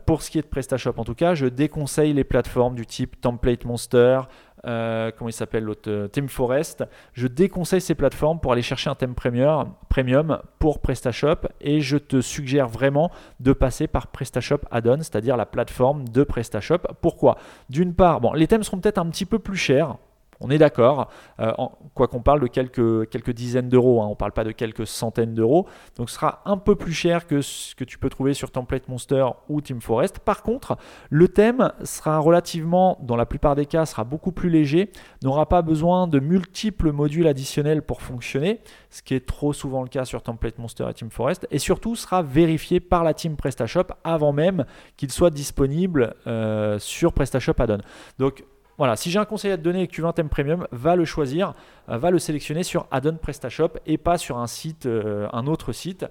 pour 0.05 0.21
ce 0.21 0.31
qui 0.31 0.39
est 0.39 0.43
de 0.43 0.47
PrestaShop, 0.47 0.93
en 0.97 1.03
tout 1.03 1.15
cas, 1.15 1.35
je 1.35 1.45
déconseille 1.45 2.13
les 2.13 2.23
plateformes 2.23 2.75
du 2.75 2.85
type 2.85 3.19
Template 3.19 3.65
Monster, 3.65 4.21
euh, 4.65 5.11
comment 5.17 5.29
il 5.29 5.33
s'appelle 5.33 5.63
l'autre 5.63 5.91
euh, 5.91 6.07
Team 6.07 6.29
Forest. 6.29 6.85
Je 7.11 7.27
déconseille 7.27 7.81
ces 7.81 7.95
plateformes 7.95 8.39
pour 8.39 8.53
aller 8.53 8.61
chercher 8.61 8.89
un 8.89 8.95
thème 8.95 9.13
premium, 9.13 10.39
pour 10.57 10.79
PrestaShop 10.79 11.47
et 11.59 11.81
je 11.81 11.97
te 11.97 12.21
suggère 12.21 12.69
vraiment 12.69 13.11
de 13.41 13.51
passer 13.51 13.87
par 13.87 14.07
PrestaShop 14.07 14.59
Add-on, 14.71 14.99
c'est-à-dire 14.99 15.35
la 15.35 15.45
plateforme 15.45 16.07
de 16.07 16.23
PrestaShop. 16.23 16.79
Pourquoi? 17.01 17.37
D'une 17.69 17.93
part, 17.93 18.21
les 18.35 18.47
thèmes 18.47 18.63
seront 18.63 18.79
peut-être 18.79 18.99
un 18.99 19.09
petit 19.09 19.25
peu 19.25 19.39
plus 19.39 19.57
chers 19.57 19.97
on 20.43 20.49
est 20.49 20.57
d'accord, 20.57 21.09
euh, 21.39 21.51
quoi 21.93 22.07
qu'on 22.07 22.21
parle 22.21 22.41
de 22.41 22.47
quelques, 22.47 23.31
dizaines 23.31 23.69
d'euros, 23.69 24.01
hein, 24.01 24.07
on 24.07 24.11
ne 24.11 24.15
parle 24.15 24.33
pas 24.33 24.43
de 24.43 24.51
quelques 24.51 24.85
centaines 24.85 25.33
d'euros, 25.33 25.67
donc 25.95 26.09
ce 26.09 26.15
sera 26.15 26.41
un 26.45 26.57
peu 26.57 26.75
plus 26.75 26.91
cher 26.91 27.25
que 27.25 27.41
ce 27.41 27.73
que 27.75 27.83
tu 27.83 27.97
peux 27.97 28.09
trouver 28.09 28.33
sur 28.33 28.51
Template 28.51 28.87
Monster 28.89 29.25
ou 29.47 29.61
Team 29.61 29.81
Forest. 29.81 30.19
Par 30.19 30.43
contre, 30.43 30.77
le 31.09 31.27
thème 31.29 31.71
sera 31.83 32.19
relativement, 32.19 32.99
dans 33.01 33.15
la 33.15 33.25
plupart 33.25 33.55
des 33.55 33.65
cas, 33.65 33.85
sera 33.85 34.03
beaucoup 34.03 34.31
plus 34.31 34.49
léger, 34.49 34.91
n'aura 35.23 35.47
pas 35.47 35.61
besoin 35.61 36.07
de 36.07 36.19
multiples 36.19 36.91
modules 36.91 37.27
additionnels 37.27 37.81
pour 37.81 38.01
fonctionner, 38.01 38.59
ce 38.89 39.01
qui 39.01 39.15
est 39.15 39.25
trop 39.25 39.53
souvent 39.53 39.81
le 39.81 39.89
cas 39.89 40.05
sur 40.05 40.21
Template 40.21 40.59
Monster 40.59 40.85
et 40.89 40.93
Team 40.93 41.09
Forest, 41.09 41.47
et 41.51 41.59
surtout 41.59 41.95
sera 41.95 42.21
vérifié 42.21 42.81
par 42.81 43.03
la 43.03 43.13
team 43.13 43.37
PrestaShop 43.37 43.87
avant 44.03 44.33
même 44.33 44.65
qu'il 44.97 45.11
soit 45.11 45.29
disponible 45.29 46.15
euh, 46.27 46.77
sur 46.79 47.13
PrestaShop 47.13 47.53
Add-on. 47.59 47.79
Donc 48.19 48.43
voilà, 48.77 48.95
si 48.95 49.11
j'ai 49.11 49.19
un 49.19 49.25
conseil 49.25 49.51
à 49.51 49.57
te 49.57 49.61
donner 49.61 49.83
et 49.83 49.87
que 49.87 49.93
tu 49.93 50.01
veux 50.01 50.07
un 50.07 50.13
thème 50.13 50.29
premium, 50.29 50.67
va 50.71 50.95
le 50.95 51.05
choisir, 51.05 51.53
euh, 51.89 51.97
va 51.97 52.11
le 52.11 52.19
sélectionner 52.19 52.63
sur 52.63 52.87
Addon 52.91 53.17
PrestaShop 53.21 53.79
et 53.85 53.97
pas 53.97 54.17
sur 54.17 54.37
un 54.37 54.45
euh, 54.85 55.27
autre 55.45 55.73
site. 55.73 56.05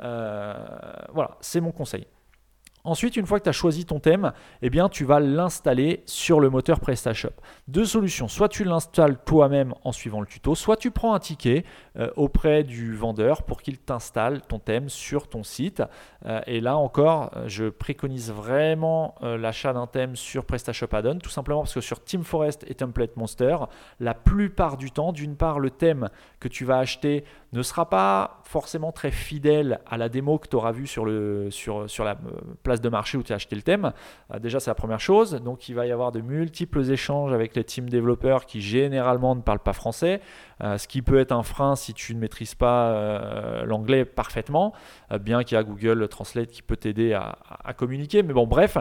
Euh, 0.00 0.54
voilà, 1.12 1.36
c'est 1.40 1.60
mon 1.60 1.72
conseil. 1.72 2.06
Ensuite, 2.84 3.16
une 3.16 3.26
fois 3.26 3.38
que 3.38 3.44
tu 3.44 3.50
as 3.50 3.52
choisi 3.52 3.84
ton 3.84 4.00
thème, 4.00 4.32
eh 4.62 4.70
bien, 4.70 4.88
tu 4.88 5.04
vas 5.04 5.20
l'installer 5.20 6.02
sur 6.06 6.40
le 6.40 6.48
moteur 6.48 6.80
PrestaShop. 6.80 7.34
Deux 7.66 7.84
solutions. 7.84 8.28
Soit 8.28 8.48
tu 8.48 8.64
l'installes 8.64 9.18
toi-même 9.24 9.74
en 9.84 9.92
suivant 9.92 10.20
le 10.20 10.26
tuto, 10.26 10.54
soit 10.54 10.76
tu 10.76 10.90
prends 10.90 11.12
un 11.12 11.18
ticket 11.18 11.64
euh, 11.98 12.10
auprès 12.14 12.62
du 12.62 12.94
vendeur 12.94 13.42
pour 13.42 13.60
qu'il 13.60 13.76
t'installe 13.78 14.42
ton 14.42 14.60
thème 14.60 14.88
sur 14.88 15.26
ton 15.26 15.42
site. 15.42 15.82
Euh, 16.26 16.40
et 16.46 16.60
là 16.60 16.76
encore, 16.76 17.30
euh, 17.34 17.44
je 17.48 17.64
préconise 17.64 18.30
vraiment 18.30 19.16
l'achat 19.20 19.72
d'un 19.72 19.86
thème 19.86 20.14
sur 20.14 20.44
PrestaShop 20.44 20.88
Add-on, 20.92 21.18
tout 21.18 21.30
simplement 21.30 21.60
parce 21.62 21.74
que 21.74 21.80
sur 21.80 22.02
Team 22.04 22.22
Forest 22.22 22.64
et 22.68 22.74
Template 22.74 23.16
Monster, 23.16 23.56
la 23.98 24.14
plupart 24.14 24.76
du 24.76 24.90
temps, 24.90 25.12
d'une 25.12 25.36
part, 25.36 25.58
le 25.58 25.70
thème 25.70 26.08
que 26.38 26.48
tu 26.48 26.64
vas 26.64 26.78
acheter 26.78 27.24
ne 27.52 27.62
sera 27.62 27.88
pas 27.88 28.40
forcément 28.44 28.92
très 28.92 29.10
fidèle 29.10 29.80
à 29.86 29.96
la 29.96 30.08
démo 30.08 30.38
que 30.38 30.48
tu 30.48 30.56
auras 30.56 30.72
vue 30.72 30.86
sur, 30.86 31.06
sur, 31.50 31.88
sur 31.90 32.04
la 32.04 32.16
place 32.62 32.80
de 32.80 32.88
marché 32.88 33.18
où 33.18 33.22
tu 33.22 33.32
as 33.32 33.36
acheté 33.36 33.56
le 33.56 33.62
thème. 33.62 33.92
Déjà, 34.40 34.60
c'est 34.60 34.70
la 34.70 34.74
première 34.74 35.00
chose. 35.00 35.32
Donc, 35.42 35.68
il 35.68 35.74
va 35.74 35.86
y 35.86 35.92
avoir 35.92 36.12
de 36.12 36.20
multiples 36.20 36.90
échanges 36.90 37.32
avec 37.32 37.56
les 37.56 37.64
teams 37.64 37.88
développeurs 37.88 38.46
qui 38.46 38.60
généralement 38.60 39.34
ne 39.34 39.40
parlent 39.40 39.58
pas 39.58 39.72
français, 39.72 40.20
ce 40.60 40.86
qui 40.86 41.02
peut 41.02 41.18
être 41.18 41.32
un 41.32 41.42
frein 41.42 41.74
si 41.76 41.87
tu 41.94 42.14
ne 42.14 42.20
maîtrises 42.20 42.54
pas 42.54 42.90
euh, 42.90 43.64
l'anglais 43.64 44.04
parfaitement, 44.04 44.72
bien 45.20 45.42
qu'il 45.44 45.56
y 45.56 45.58
a 45.58 45.62
Google 45.62 46.08
Translate 46.08 46.50
qui 46.50 46.62
peut 46.62 46.76
t'aider 46.76 47.14
à, 47.14 47.36
communiquer. 47.76 48.22
Mais 48.22 48.32
bon, 48.32 48.46
bref, 48.46 48.78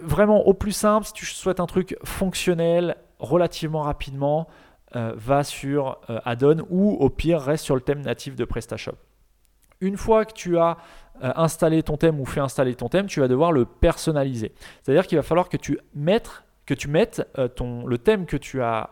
vraiment 0.00 0.46
au 0.46 0.54
plus 0.54 0.72
simple, 0.72 1.06
si 1.06 1.12
tu 1.12 1.26
souhaites 1.26 1.60
un 1.60 1.66
truc 1.66 1.96
fonctionnel 2.04 2.96
relativement 3.18 3.82
rapidement, 3.82 4.48
euh, 4.96 5.12
va 5.14 5.44
sur 5.44 6.00
euh, 6.10 6.18
add-on 6.24 6.66
ou 6.68 6.94
au 6.94 7.10
pire 7.10 7.40
reste 7.40 7.64
sur 7.64 7.76
le 7.76 7.80
thème 7.80 8.00
natif 8.00 8.34
de 8.34 8.44
PrestaShop. 8.44 8.96
Une 9.80 9.96
fois 9.96 10.24
que 10.24 10.32
tu 10.32 10.58
as 10.58 10.78
euh, 11.22 11.32
installé 11.36 11.84
ton 11.84 11.96
thème 11.96 12.18
ou 12.18 12.24
fait 12.24 12.40
installer 12.40 12.74
ton 12.74 12.88
thème, 12.88 13.06
tu 13.06 13.20
vas 13.20 13.28
devoir 13.28 13.52
le 13.52 13.66
personnaliser. 13.66 14.52
C'est-à-dire 14.82 15.06
qu'il 15.06 15.16
va 15.16 15.22
falloir 15.22 15.48
que 15.48 15.56
tu 15.56 15.78
mettes 15.94 16.42
que 16.66 16.74
tu 16.74 16.88
mettes 16.88 17.22
ton, 17.56 17.86
le 17.86 17.98
thème 17.98 18.26
que 18.26 18.36
tu 18.36 18.62
as 18.62 18.90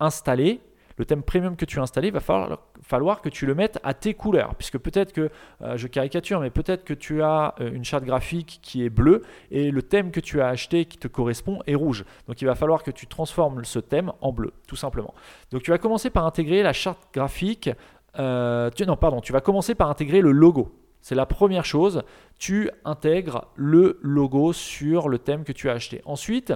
installé 0.00 0.60
le 0.98 1.04
thème 1.04 1.22
premium 1.22 1.56
que 1.56 1.64
tu 1.64 1.78
as 1.78 1.82
installé, 1.82 2.10
va 2.10 2.20
falloir, 2.20 3.22
que 3.22 3.28
tu 3.28 3.46
le 3.46 3.54
mettes 3.54 3.78
à 3.82 3.94
tes 3.94 4.14
couleurs. 4.14 4.54
Puisque 4.56 4.78
peut-être 4.78 5.12
que, 5.12 5.30
euh, 5.62 5.76
je 5.76 5.86
caricature, 5.86 6.40
mais 6.40 6.50
peut-être 6.50 6.84
que 6.84 6.94
tu 6.94 7.22
as 7.22 7.54
euh, 7.60 7.70
une 7.72 7.84
charte 7.84 8.04
graphique 8.04 8.58
qui 8.62 8.84
est 8.84 8.90
bleue 8.90 9.22
et 9.50 9.70
le 9.70 9.82
thème 9.82 10.10
que 10.10 10.20
tu 10.20 10.40
as 10.40 10.48
acheté 10.48 10.84
qui 10.84 10.98
te 10.98 11.08
correspond 11.08 11.60
est 11.66 11.76
rouge. 11.76 12.04
Donc 12.26 12.42
il 12.42 12.44
va 12.44 12.54
falloir 12.54 12.82
que 12.82 12.90
tu 12.90 13.06
transformes 13.06 13.64
ce 13.64 13.78
thème 13.78 14.12
en 14.20 14.32
bleu, 14.32 14.52
tout 14.66 14.76
simplement. 14.76 15.14
Donc 15.52 15.62
tu 15.62 15.70
vas 15.70 15.78
commencer 15.78 16.10
par 16.10 16.26
intégrer 16.26 16.62
la 16.62 16.72
charte 16.72 17.00
graphique. 17.14 17.70
Euh, 18.18 18.70
non, 18.86 18.96
pardon, 18.96 19.20
tu 19.20 19.32
vas 19.32 19.40
commencer 19.40 19.74
par 19.74 19.88
intégrer 19.88 20.20
le 20.20 20.32
logo. 20.32 20.74
C'est 21.00 21.14
la 21.14 21.26
première 21.26 21.64
chose. 21.64 22.02
Tu 22.38 22.70
intègres 22.84 23.46
le 23.54 23.98
logo 24.02 24.52
sur 24.52 25.08
le 25.08 25.18
thème 25.18 25.44
que 25.44 25.52
tu 25.52 25.70
as 25.70 25.72
acheté. 25.72 26.02
Ensuite, 26.04 26.52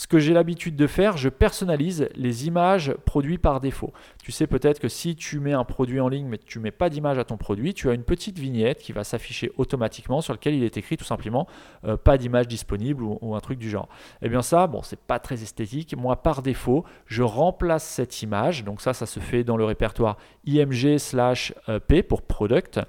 ce 0.00 0.06
que 0.06 0.18
j'ai 0.18 0.32
l'habitude 0.32 0.76
de 0.76 0.86
faire, 0.86 1.18
je 1.18 1.28
personnalise 1.28 2.08
les 2.14 2.46
images 2.46 2.94
produits 3.04 3.36
par 3.36 3.60
défaut. 3.60 3.92
Tu 4.22 4.32
sais 4.32 4.46
peut-être 4.46 4.80
que 4.80 4.88
si 4.88 5.14
tu 5.14 5.40
mets 5.40 5.52
un 5.52 5.64
produit 5.64 6.00
en 6.00 6.08
ligne 6.08 6.26
mais 6.26 6.38
tu 6.38 6.56
ne 6.56 6.62
mets 6.62 6.70
pas 6.70 6.88
d'image 6.88 7.18
à 7.18 7.24
ton 7.24 7.36
produit, 7.36 7.74
tu 7.74 7.90
as 7.90 7.92
une 7.92 8.02
petite 8.02 8.38
vignette 8.38 8.78
qui 8.78 8.92
va 8.92 9.04
s'afficher 9.04 9.52
automatiquement 9.58 10.22
sur 10.22 10.32
laquelle 10.32 10.54
il 10.54 10.64
est 10.64 10.78
écrit 10.78 10.96
tout 10.96 11.04
simplement 11.04 11.46
euh, 11.84 11.98
pas 11.98 12.16
d'image 12.16 12.48
disponible 12.48 13.02
ou, 13.02 13.34
un 13.34 13.40
truc 13.40 13.58
du 13.58 13.68
genre. 13.68 13.90
Eh 14.22 14.30
bien 14.30 14.40
ça, 14.40 14.66
bon, 14.66 14.80
c'est 14.82 14.98
pas 14.98 15.18
très 15.18 15.42
esthétique. 15.42 15.94
Moi, 15.94 16.16
par 16.16 16.40
défaut, 16.40 16.86
je 17.04 17.22
remplace 17.22 17.84
cette 17.84 18.22
image. 18.22 18.64
Donc 18.64 18.80
ça, 18.80 18.94
ça 18.94 19.04
se 19.04 19.20
fait 19.20 19.44
dans 19.44 19.58
le 19.58 19.66
répertoire 19.66 20.16
img 20.48 20.96
slash 20.96 21.52
euh, 21.68 21.78
p 21.78 22.02
pour 22.02 22.22
product. 22.22 22.80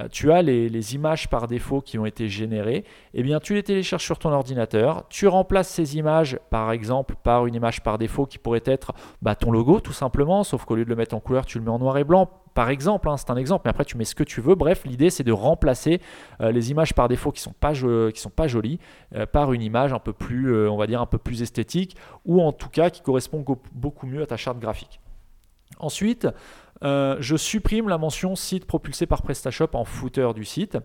Euh, 0.00 0.08
tu 0.10 0.32
as 0.32 0.42
les, 0.42 0.94
images 0.94 1.28
par 1.28 1.46
défaut 1.46 1.80
qui 1.80 1.98
ont 1.98 2.06
été 2.06 2.28
générées, 2.28 2.84
eh 3.14 3.22
bien 3.22 3.38
tu 3.38 3.54
les 3.54 3.62
télécharges 3.62 4.04
sur 4.04 4.18
ton 4.18 4.30
ordinateur, 4.30 5.04
tu 5.08 5.28
remplaces 5.28 5.68
ces 5.68 5.96
images 5.96 6.38
par 6.48 6.72
exemple 6.72 7.14
par 7.22 7.46
une 7.46 7.54
image 7.54 7.82
par 7.82 7.98
défaut 7.98 8.26
qui 8.26 8.38
pourrait 8.38 8.62
être 8.64 8.92
bah, 9.22 9.34
ton 9.34 9.50
logo 9.50 9.80
tout 9.80 9.92
simplement, 9.92 10.42
sauf 10.42 10.64
qu'au 10.64 10.76
lieu 10.76 10.84
de 10.84 10.90
le 10.90 10.96
mettre 10.96 11.14
en 11.14 11.20
couleur, 11.20 11.44
tu 11.44 11.58
le 11.58 11.64
mets 11.64 11.70
en 11.70 11.78
noir 11.78 11.98
et 11.98 12.04
blanc. 12.04 12.28
Par 12.54 12.70
exemple, 12.70 13.08
hein, 13.08 13.16
c'est 13.16 13.30
un 13.30 13.36
exemple, 13.36 13.62
mais 13.64 13.70
après 13.70 13.84
tu 13.84 13.96
mets 13.96 14.04
ce 14.04 14.14
que 14.14 14.24
tu 14.24 14.40
veux. 14.40 14.54
Bref, 14.54 14.84
l'idée 14.84 15.10
c'est 15.10 15.22
de 15.22 15.32
remplacer 15.32 16.00
euh, 16.40 16.50
les 16.50 16.70
images 16.70 16.94
par 16.94 17.08
défaut 17.08 17.30
qui 17.30 17.40
sont 17.40 17.54
sont 18.14 18.30
pas 18.30 18.48
jolies 18.48 18.80
euh, 19.14 19.26
par 19.26 19.52
une 19.52 19.62
image 19.62 19.92
un 19.92 19.98
peu 19.98 20.12
plus, 20.12 20.68
on 20.68 20.76
va 20.76 20.86
dire 20.86 21.00
un 21.00 21.06
peu 21.06 21.18
plus 21.18 21.42
esthétique, 21.42 21.96
ou 22.24 22.42
en 22.42 22.52
tout 22.52 22.68
cas 22.68 22.90
qui 22.90 23.02
correspond 23.02 23.44
beaucoup 23.72 24.06
mieux 24.06 24.22
à 24.22 24.26
ta 24.26 24.36
charte 24.36 24.58
graphique. 24.58 25.00
Ensuite, 25.80 26.28
euh, 26.82 27.16
je 27.20 27.36
supprime 27.36 27.88
la 27.88 27.98
mention 27.98 28.36
site 28.36 28.64
propulsé 28.64 29.06
par 29.06 29.22
PrestaShop 29.22 29.70
en 29.74 29.84
footer 29.84 30.32
du 30.34 30.44
site. 30.44 30.78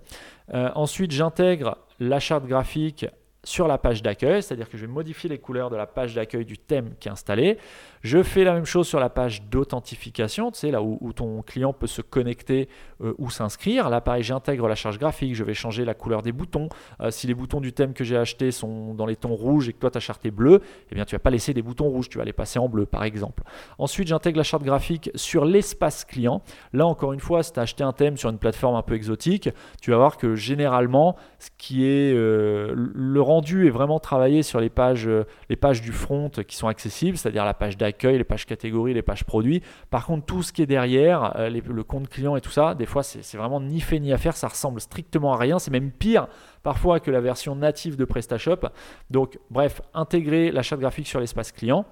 Euh, 0.54 0.70
ensuite, 0.76 1.12
j'intègre 1.12 1.78
la 2.00 2.20
charte 2.20 2.46
graphique 2.46 3.06
sur 3.44 3.68
la 3.68 3.78
page 3.78 4.02
d'accueil, 4.02 4.42
c'est-à-dire 4.42 4.70
que 4.70 4.76
je 4.76 4.86
vais 4.86 4.92
modifier 4.92 5.30
les 5.30 5.38
couleurs 5.38 5.70
de 5.70 5.76
la 5.76 5.86
page 5.86 6.16
d'accueil 6.16 6.46
du 6.46 6.58
thème 6.58 6.96
qui 7.00 7.08
est 7.08 7.12
installé. 7.12 7.60
Je 8.06 8.22
fais 8.22 8.44
la 8.44 8.54
même 8.54 8.66
chose 8.66 8.88
sur 8.88 9.00
la 9.00 9.10
page 9.10 9.42
d'authentification, 9.50 10.52
tu 10.52 10.60
sais, 10.60 10.70
là 10.70 10.84
où, 10.84 11.12
ton 11.12 11.42
client 11.42 11.74
peut 11.74 11.88
se 11.88 12.04
connecter 12.04 12.70
euh, 13.02 13.16
ou 13.18 13.32
s'inscrire. 13.32 13.90
Là, 13.90 14.00
pareil, 14.00 14.22
j'intègre 14.22 14.68
la 14.68 14.76
charge 14.76 15.00
graphique, 15.00 15.34
je 15.34 15.44
vais 15.44 15.56
changer 15.56 15.86
la 15.86 15.96
couleur 15.96 16.22
des 16.22 16.32
boutons. 16.32 16.70
Euh, 17.02 17.10
si 17.10 17.26
les 17.26 17.34
boutons 17.34 17.62
du 17.62 17.74
thème 17.74 17.94
que 17.96 18.04
j'ai 18.04 18.16
acheté 18.16 18.52
sont 18.52 18.94
dans 18.94 19.08
les 19.08 19.16
tons 19.16 19.34
rouges 19.34 19.70
et 19.70 19.74
que 19.74 19.80
toi 19.80 19.90
ta 19.90 20.00
charte 20.00 20.24
est 20.24 20.30
bleue, 20.30 20.62
eh 20.92 20.96
bien, 20.96 21.04
tu 21.04 21.16
vas 21.16 21.20
pas 21.20 21.32
laisser 21.32 21.56
des 21.56 21.64
boutons 21.64 21.90
rouges, 21.90 22.08
tu 22.08 22.20
vas 22.20 22.26
les 22.26 22.32
passer 22.32 22.60
en 22.60 22.70
bleu, 22.70 22.86
par 22.86 23.04
exemple. 23.06 23.42
Ensuite, 23.80 24.08
j'intègre 24.08 24.38
la 24.38 24.44
charte 24.44 24.62
graphique 24.62 25.10
sur 25.16 25.44
l'espace 25.44 26.06
client. 26.06 26.44
Là, 26.74 26.86
encore 26.86 27.12
une 27.12 27.20
fois, 27.20 27.42
si 27.42 27.54
tu 27.54 27.60
as 27.60 27.64
acheté 27.64 27.84
un 27.84 27.92
thème 27.92 28.18
sur 28.18 28.30
une 28.30 28.38
plateforme 28.38 28.76
un 28.76 28.84
peu 28.84 28.94
exotique, 28.94 29.50
tu 29.82 29.90
vas 29.90 29.98
voir 29.98 30.18
que 30.18 30.36
généralement, 30.36 31.16
ce 31.40 31.50
qui 31.58 31.88
est 31.88 32.14
euh, 32.14 32.72
le 32.76 33.22
rendu 33.22 33.66
est 33.66 33.72
vraiment 33.72 33.98
travaillé 33.98 34.44
sur 34.44 34.60
les 34.60 34.70
pages, 34.70 35.10
les 35.50 35.56
pages 35.56 35.82
du 35.82 35.92
front 35.92 36.30
qui 36.30 36.56
sont 36.56 36.68
accessibles, 36.68 37.18
c'est-à-dire 37.18 37.46
la 37.46 37.56
page 37.56 37.78
d'accueil 37.78 37.95
les 38.04 38.24
pages 38.24 38.46
catégories, 38.46 38.94
les 38.94 39.02
pages 39.02 39.24
produits. 39.24 39.62
Par 39.90 40.06
contre, 40.06 40.26
tout 40.26 40.44
ce 40.44 40.54
qui 40.54 40.62
est 40.62 40.68
derrière, 40.68 41.36
euh, 41.38 41.50
le 41.50 41.84
compte 41.84 42.10
client 42.10 42.36
et 42.36 42.42
tout 42.42 42.52
ça, 42.52 42.76
des 42.76 42.86
fois, 42.86 43.04
c'est 43.04 43.38
vraiment 43.38 43.62
ni 43.62 43.80
fait 43.80 44.00
ni 44.00 44.12
à 44.14 44.18
faire. 44.18 44.36
Ça 44.36 44.48
ressemble 44.48 44.82
strictement 44.82 45.34
à 45.34 45.38
rien. 45.38 45.60
C'est 45.60 45.72
même 45.72 45.92
pire 45.92 46.28
parfois 46.64 47.00
que 47.00 47.12
la 47.12 47.22
version 47.22 47.56
native 47.56 47.96
de 47.96 48.06
PrestaShop. 48.06 48.68
Donc, 49.10 49.40
bref, 49.50 49.82
intégrer 49.94 50.52
la 50.52 50.62
charte 50.62 50.82
graphique 50.82 51.08
sur 51.08 51.20
l'espace 51.20 51.52
client 51.52 51.86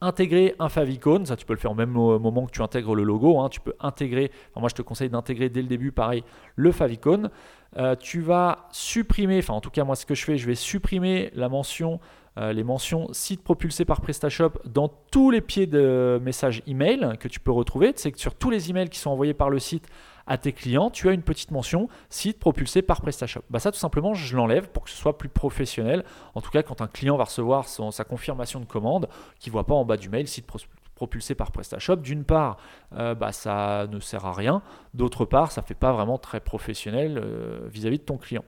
intégrer 0.00 0.54
un 0.58 0.68
favicon, 0.68 1.24
ça 1.24 1.36
tu 1.36 1.44
peux 1.44 1.54
le 1.54 1.58
faire 1.58 1.72
au 1.72 1.76
même 1.76 1.90
moment 1.90 2.46
que 2.46 2.52
tu 2.52 2.62
intègres 2.62 2.94
le 2.94 3.02
logo, 3.02 3.40
hein. 3.40 3.48
tu 3.48 3.60
peux 3.60 3.74
intégrer, 3.80 4.30
moi 4.56 4.68
je 4.68 4.74
te 4.74 4.82
conseille 4.82 5.10
d'intégrer 5.10 5.48
dès 5.48 5.62
le 5.62 5.68
début 5.68 5.92
pareil 5.92 6.22
le 6.54 6.70
favicon, 6.72 7.30
euh, 7.76 7.96
tu 7.96 8.20
vas 8.20 8.68
supprimer, 8.70 9.38
enfin 9.38 9.54
en 9.54 9.60
tout 9.60 9.70
cas 9.70 9.84
moi 9.84 9.96
ce 9.96 10.06
que 10.06 10.14
je 10.14 10.24
fais, 10.24 10.38
je 10.38 10.46
vais 10.46 10.54
supprimer 10.54 11.30
la 11.34 11.48
mention 11.48 12.00
euh, 12.38 12.52
les 12.52 12.62
mentions 12.62 13.12
site 13.12 13.42
propulsé 13.42 13.84
par 13.84 14.00
PrestaShop 14.00 14.52
dans 14.64 14.88
tous 15.10 15.30
les 15.30 15.40
pieds 15.40 15.66
de 15.66 16.20
messages 16.22 16.62
email 16.68 17.14
que 17.18 17.26
tu 17.26 17.40
peux 17.40 17.50
retrouver. 17.50 17.92
C'est 17.96 18.12
que 18.12 18.20
sur 18.20 18.36
tous 18.36 18.50
les 18.50 18.70
emails 18.70 18.88
qui 18.88 18.98
sont 19.00 19.10
envoyés 19.10 19.34
par 19.34 19.50
le 19.50 19.58
site 19.58 19.88
à 20.28 20.38
tes 20.38 20.52
clients, 20.52 20.90
tu 20.90 21.08
as 21.08 21.12
une 21.12 21.22
petite 21.22 21.50
mention 21.50 21.88
site 22.10 22.38
propulsé 22.38 22.82
par 22.82 23.00
PrestaShop. 23.00 23.42
Bah 23.50 23.58
ça 23.58 23.72
tout 23.72 23.78
simplement, 23.78 24.14
je 24.14 24.36
l'enlève 24.36 24.68
pour 24.68 24.84
que 24.84 24.90
ce 24.90 24.96
soit 24.96 25.18
plus 25.18 25.28
professionnel. 25.28 26.04
En 26.34 26.40
tout 26.40 26.50
cas, 26.50 26.62
quand 26.62 26.80
un 26.80 26.86
client 26.86 27.16
va 27.16 27.24
recevoir 27.24 27.66
sa 27.66 28.04
confirmation 28.04 28.60
de 28.60 28.66
commande, 28.66 29.08
qu'il 29.40 29.50
ne 29.50 29.54
voit 29.54 29.66
pas 29.66 29.74
en 29.74 29.84
bas 29.84 29.96
du 29.96 30.08
mail 30.08 30.28
site 30.28 30.46
propulsé 30.98 31.36
par 31.36 31.52
PrestaShop. 31.52 31.96
D'une 31.96 32.24
part, 32.24 32.58
euh, 32.96 33.14
bah, 33.14 33.30
ça 33.30 33.86
ne 33.88 34.00
sert 34.00 34.26
à 34.26 34.32
rien. 34.32 34.62
D'autre 34.94 35.24
part, 35.24 35.52
ça 35.52 35.60
ne 35.60 35.66
fait 35.66 35.74
pas 35.74 35.92
vraiment 35.92 36.18
très 36.18 36.40
professionnel 36.40 37.18
euh, 37.22 37.68
vis-à-vis 37.70 37.96
-vis 37.96 38.00
de 38.00 38.04
ton 38.04 38.18
client. 38.18 38.44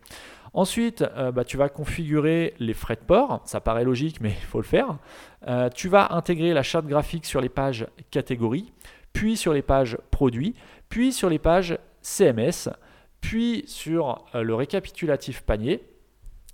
Ensuite, 0.52 1.02
euh, 1.02 1.30
bah, 1.30 1.44
tu 1.44 1.56
vas 1.56 1.68
configurer 1.68 2.54
les 2.58 2.74
frais 2.74 2.96
de 2.96 3.06
port. 3.06 3.40
Ça 3.44 3.60
paraît 3.60 3.84
logique, 3.84 4.20
mais 4.20 4.30
il 4.30 4.46
faut 4.46 4.58
le 4.58 4.64
faire. 4.64 4.98
Tu 5.74 5.88
vas 5.88 6.12
intégrer 6.12 6.52
la 6.52 6.64
charte 6.64 6.86
graphique 6.86 7.24
sur 7.24 7.40
les 7.40 7.48
pages 7.48 7.86
catégories, 8.10 8.72
puis 9.12 9.36
sur 9.36 9.52
les 9.52 9.62
pages 9.62 9.96
produits, 10.10 10.54
puis 10.90 11.14
sur 11.14 11.30
les 11.30 11.38
pages 11.38 11.78
CMS, 12.02 12.68
puis 13.22 13.64
sur 13.66 14.26
euh, 14.34 14.42
le 14.42 14.54
récapitulatif 14.54 15.40
panier. 15.42 15.82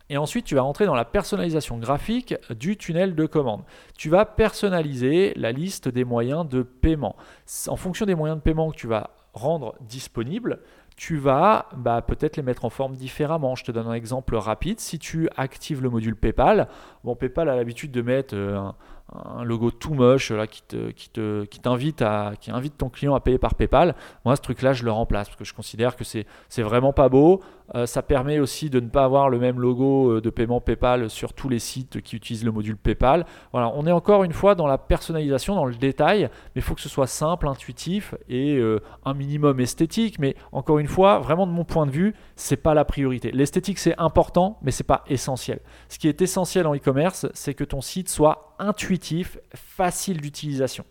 Et 0.08 0.18
ensuite, 0.18 0.44
tu 0.44 0.54
vas 0.54 0.62
rentrer 0.62 0.86
dans 0.86 0.94
la 0.94 1.04
personnalisation 1.04 1.78
graphique 1.78 2.36
du 2.50 2.76
tunnel 2.76 3.16
de 3.16 3.26
commande. 3.26 3.64
Tu 3.98 4.08
vas 4.08 4.24
personnaliser 4.24 5.32
la 5.34 5.50
liste 5.50 5.88
des 5.88 6.04
moyens 6.04 6.48
de 6.48 6.62
paiement. 6.62 7.16
En 7.66 7.74
fonction 7.74 8.06
des 8.06 8.14
moyens 8.14 8.38
de 8.38 8.42
paiement 8.42 8.70
que 8.70 8.76
tu 8.76 8.86
vas 8.86 9.10
rendre 9.32 9.74
disponibles, 9.80 10.60
tu 10.96 11.16
vas 11.16 11.66
bah, 11.76 12.02
peut-être 12.02 12.36
les 12.36 12.42
mettre 12.42 12.64
en 12.64 12.70
forme 12.70 12.94
différemment. 12.94 13.56
Je 13.56 13.64
te 13.64 13.72
donne 13.72 13.88
un 13.88 13.94
exemple 13.94 14.36
rapide. 14.36 14.78
Si 14.78 15.00
tu 15.00 15.28
actives 15.36 15.82
le 15.82 15.90
module 15.90 16.14
PayPal, 16.14 16.68
bon, 17.02 17.16
PayPal 17.16 17.48
a 17.48 17.56
l'habitude 17.56 17.90
de 17.90 18.02
mettre 18.02 18.34
euh, 18.36 18.70
un 19.12 19.44
logo 19.44 19.70
tout 19.70 19.94
moche 19.94 20.32
là, 20.32 20.46
qui, 20.46 20.62
te, 20.62 20.90
qui, 20.90 21.08
te, 21.10 21.44
qui, 21.44 21.60
t'invite 21.60 22.02
à, 22.02 22.32
qui 22.40 22.50
invite 22.50 22.76
ton 22.76 22.88
client 22.88 23.14
à 23.14 23.20
payer 23.20 23.38
par 23.38 23.54
PayPal. 23.54 23.94
Moi, 24.24 24.34
ce 24.34 24.42
truc-là, 24.42 24.72
je 24.72 24.84
le 24.84 24.90
remplace 24.90 25.28
parce 25.28 25.38
que 25.38 25.44
je 25.44 25.54
considère 25.54 25.96
que 25.96 26.04
c'est, 26.04 26.26
c'est 26.48 26.62
vraiment 26.62 26.92
pas 26.92 27.08
beau. 27.08 27.40
Euh, 27.74 27.86
ça 27.86 28.02
permet 28.02 28.38
aussi 28.38 28.70
de 28.70 28.80
ne 28.80 28.88
pas 28.88 29.04
avoir 29.04 29.28
le 29.28 29.38
même 29.38 29.60
logo 29.60 30.12
euh, 30.12 30.20
de 30.20 30.30
paiement 30.30 30.60
PayPal 30.60 31.10
sur 31.10 31.32
tous 31.32 31.48
les 31.48 31.58
sites 31.58 32.00
qui 32.00 32.16
utilisent 32.16 32.44
le 32.44 32.52
module 32.52 32.76
PayPal. 32.76 33.26
On 33.52 33.86
est 33.86 33.92
encore 33.92 34.24
une 34.24 34.32
fois 34.32 34.54
dans 34.54 34.66
la 34.66 34.78
personnalisation, 34.78 35.54
dans 35.54 35.64
le 35.64 35.74
détail, 35.74 36.22
mais 36.22 36.60
il 36.60 36.62
faut 36.62 36.74
que 36.74 36.80
ce 36.80 36.88
soit 36.88 37.06
simple, 37.06 37.48
intuitif 37.48 38.14
et 38.28 38.56
euh, 38.56 38.80
un 39.04 39.14
minimum 39.14 39.60
esthétique. 39.60 40.18
Mais 40.18 40.36
encore 40.52 40.78
une 40.78 40.86
fois, 40.86 41.18
vraiment 41.18 41.46
de 41.46 41.52
mon 41.52 41.64
point 41.64 41.86
de 41.86 41.90
vue, 41.90 42.14
c'est 42.36 42.56
pas 42.56 42.74
la 42.74 42.84
priorité. 42.84 43.32
L'esthétique 43.32 43.78
c'est 43.78 43.98
important, 43.98 44.58
mais 44.62 44.70
c'est 44.70 44.84
pas 44.84 45.04
essentiel. 45.08 45.60
Ce 45.88 45.98
qui 45.98 46.08
est 46.08 46.22
essentiel 46.22 46.66
en 46.66 46.74
e-commerce, 46.74 47.26
c'est 47.34 47.54
que 47.54 47.64
ton 47.64 47.80
site 47.80 48.08
soit 48.08 48.54
intuitif, 48.58 49.38
facile 49.54 50.20
d'utilisation. 50.20 50.84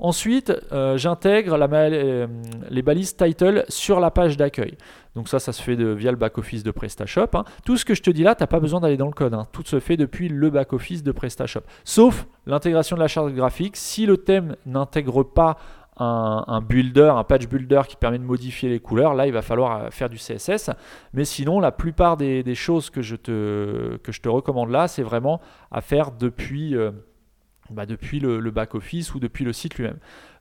Ensuite, 0.00 0.52
euh, 0.70 0.96
j'intègre 0.96 1.58
euh, 1.60 2.26
les 2.70 2.82
balises 2.82 3.16
title 3.16 3.64
sur 3.68 3.98
la 3.98 4.10
page 4.10 4.36
d'accueil. 4.36 4.76
Donc 5.16 5.28
ça, 5.28 5.40
ça 5.40 5.52
se 5.52 5.60
fait 5.60 5.74
via 5.74 6.12
le 6.12 6.16
back-office 6.16 6.62
de 6.62 6.70
PrestaShop. 6.70 7.30
Hein. 7.34 7.44
Tout 7.64 7.76
ce 7.76 7.84
que 7.84 7.94
je 7.94 8.02
te 8.02 8.10
dis 8.10 8.22
là, 8.22 8.36
tu 8.36 8.42
n'as 8.42 8.46
pas 8.46 8.60
besoin 8.60 8.78
d'aller 8.78 8.96
dans 8.96 9.06
le 9.06 9.12
code. 9.12 9.34
Hein. 9.34 9.48
Tout 9.50 9.64
se 9.64 9.80
fait 9.80 9.96
depuis 9.96 10.28
le 10.28 10.50
back-office 10.50 11.02
de 11.02 11.10
PrestaShop. 11.10 11.62
Sauf 11.82 12.26
l'intégration 12.46 12.94
de 12.94 13.00
la 13.00 13.08
charte 13.08 13.32
graphique. 13.32 13.76
Si 13.76 14.06
le 14.06 14.18
thème 14.18 14.54
n'intègre 14.66 15.24
pas 15.24 15.56
un, 16.00 16.60
builder, 16.60 17.10
un 17.16 17.24
patch 17.24 17.48
builder 17.48 17.82
qui 17.88 17.96
permet 17.96 18.18
de 18.18 18.24
modifier 18.24 18.68
les 18.68 18.78
couleurs, 18.78 19.14
là 19.14 19.26
il 19.26 19.32
va 19.32 19.42
falloir 19.42 19.82
euh, 19.82 19.90
faire 19.90 20.08
du 20.08 20.16
CSS. 20.16 20.70
Mais 21.12 21.24
sinon, 21.24 21.58
la 21.58 21.72
plupart 21.72 22.16
des, 22.16 22.54
choses 22.54 22.88
que 22.90 23.02
je, 23.02 23.16
te, 23.16 23.96
que 23.96 24.12
je 24.12 24.20
te 24.20 24.28
recommande 24.28 24.70
là, 24.70 24.86
c'est 24.86 25.02
vraiment 25.02 25.40
à 25.72 25.80
faire 25.80 26.12
depuis, 26.12 26.76
bah, 27.70 27.86
depuis 27.86 28.20
le, 28.20 28.50
back-office 28.50 29.14
ou 29.14 29.20
depuis 29.20 29.44
le 29.44 29.52
site 29.52 29.76
lui-même. 29.76 29.98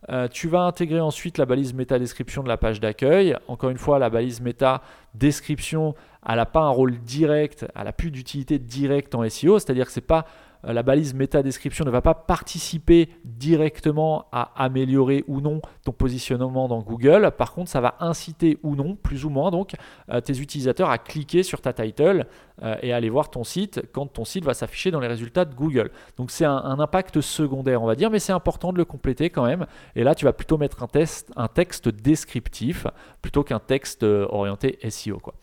Euh, 0.10 0.28
tu 0.28 0.48
vas 0.48 0.62
intégrer 0.62 1.00
ensuite 1.00 1.38
la 1.38 1.46
balise 1.46 1.74
méta 1.74 2.00
description 2.00 2.44
de 2.44 2.48
la 2.48 2.58
page 2.58 2.80
d'accueil. 2.80 3.36
Encore 3.48 3.70
une 3.70 3.78
fois, 3.78 4.00
la 4.00 4.10
balise 4.10 4.42
méta 4.42 4.82
description, 5.16 5.96
elle 6.28 6.36
n'a 6.36 6.46
pas 6.46 6.62
un 6.62 6.70
rôle 6.70 6.98
direct, 7.00 7.66
elle 7.76 7.84
n'a 7.84 7.94
plus 7.94 8.12
d'utilité 8.12 8.60
directe 8.60 9.16
en 9.16 9.28
SEO, 9.28 9.60
c'est-à-dire 9.60 9.86
que 9.88 9.92
c'est 9.92 10.02
pas 10.02 10.20
euh, 10.20 10.47
la 10.74 10.84
balise 10.84 11.14
métadescription 11.14 11.86
ne 11.86 11.90
va 11.90 12.02
pas 12.02 12.14
participer 12.14 13.10
directement 13.24 14.26
à 14.32 14.52
améliorer 14.64 15.24
ou 15.28 15.42
non 15.42 15.62
ton 15.84 15.92
positionnement 15.92 16.68
dans 16.68 16.82
Google. 16.82 17.32
Par 17.38 17.54
contre, 17.54 17.70
ça 17.70 17.82
va 17.82 17.96
inciter 18.00 18.58
ou 18.64 18.76
non, 18.76 18.96
plus 18.96 19.26
ou 19.26 19.30
moins 19.30 19.52
donc, 19.52 19.74
euh, 20.10 20.22
tes 20.22 20.40
utilisateurs 20.40 20.90
à 20.90 20.98
cliquer 20.98 21.44
sur 21.44 21.62
ta 21.62 21.74
title 21.74 22.26
euh, 22.64 22.76
et 22.82 22.94
aller 22.94 23.10
voir 23.10 23.30
ton 23.30 23.44
site 23.44 23.82
quand 23.92 24.08
ton 24.08 24.26
site 24.26 24.44
va 24.46 24.54
s'afficher 24.54 24.92
dans 24.92 25.00
les 25.00 25.08
résultats 25.08 25.46
de 25.46 25.56
Google. 25.56 25.92
Donc 26.18 26.32
c'est 26.32 26.46
un, 26.46 26.78
impact 26.78 27.22
secondaire, 27.22 27.82
on 27.82 27.88
va 27.88 27.96
dire, 27.96 28.12
mais 28.12 28.20
c'est 28.20 28.34
important 28.34 28.72
de 28.72 28.78
le 28.78 28.86
compléter 28.86 29.30
quand 29.30 29.46
même. 29.46 29.66
Et 29.96 30.04
là, 30.04 30.14
tu 30.16 30.26
vas 30.26 30.34
plutôt 30.34 30.58
mettre 30.58 30.84
un 30.84 31.48
texte 31.48 31.90
descriptif 31.90 32.86
plutôt 33.22 33.44
qu'un 33.44 33.60
texte 33.60 34.04
orienté 34.04 34.78
SEO. 34.90 35.20
Quoi. 35.20 35.34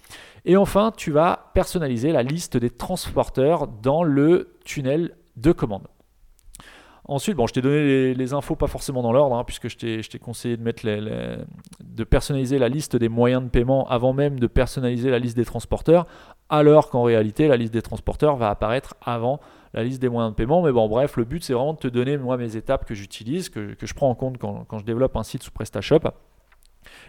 Et 0.44 0.56
enfin, 0.56 0.92
tu 0.94 1.10
vas 1.10 1.50
personnaliser 1.54 2.12
la 2.12 2.22
liste 2.22 2.56
des 2.56 2.70
transporteurs 2.70 3.66
dans 3.66 4.02
le 4.02 4.56
tunnel 4.64 5.16
de 5.36 5.52
commande. 5.52 5.86
Ensuite, 7.06 7.36
je 7.38 7.52
t'ai 7.52 7.60
donné 7.60 8.14
les, 8.14 8.32
infos 8.32 8.56
pas 8.56 8.66
forcément 8.66 9.02
dans 9.02 9.12
l'ordre, 9.12 9.36
hein, 9.36 9.44
puisque 9.44 9.68
je 9.68 9.76
t'ai 9.76 10.18
conseillé 10.18 10.56
de, 10.56 12.04
personnaliser 12.04 12.58
la 12.58 12.70
liste 12.70 12.96
des 12.96 13.10
moyens 13.10 13.42
de 13.42 13.48
paiement 13.48 13.86
avant 13.88 14.14
même 14.14 14.40
de 14.40 14.46
personnaliser 14.46 15.10
la 15.10 15.18
liste 15.18 15.36
des 15.36 15.44
transporteurs, 15.44 16.06
alors 16.48 16.88
qu'en 16.88 17.02
réalité, 17.02 17.46
la 17.46 17.58
liste 17.58 17.74
des 17.74 17.82
transporteurs 17.82 18.36
va 18.36 18.48
apparaître 18.48 18.94
avant 19.02 19.38
la 19.74 19.84
liste 19.84 20.00
des 20.00 20.08
moyens 20.08 20.32
de 20.32 20.36
paiement. 20.36 20.62
Mais 20.62 20.72
bon, 20.72 20.88
bref, 20.88 21.18
le 21.18 21.24
but, 21.24 21.44
c'est 21.44 21.52
vraiment 21.52 21.74
de 21.74 21.78
te 21.78 21.88
donner, 21.88 22.16
moi, 22.16 22.38
mes 22.38 22.56
étapes 22.56 22.86
que 22.86 22.94
j'utilise, 22.94 23.50
que, 23.50 23.76
je 23.78 23.94
prends 23.94 24.08
en 24.08 24.14
compte 24.14 24.38
quand 24.38 24.78
je 24.78 24.84
développe 24.84 25.14
un 25.16 25.24
site 25.24 25.42
sous 25.42 25.52
PrestaShop. 25.52 26.10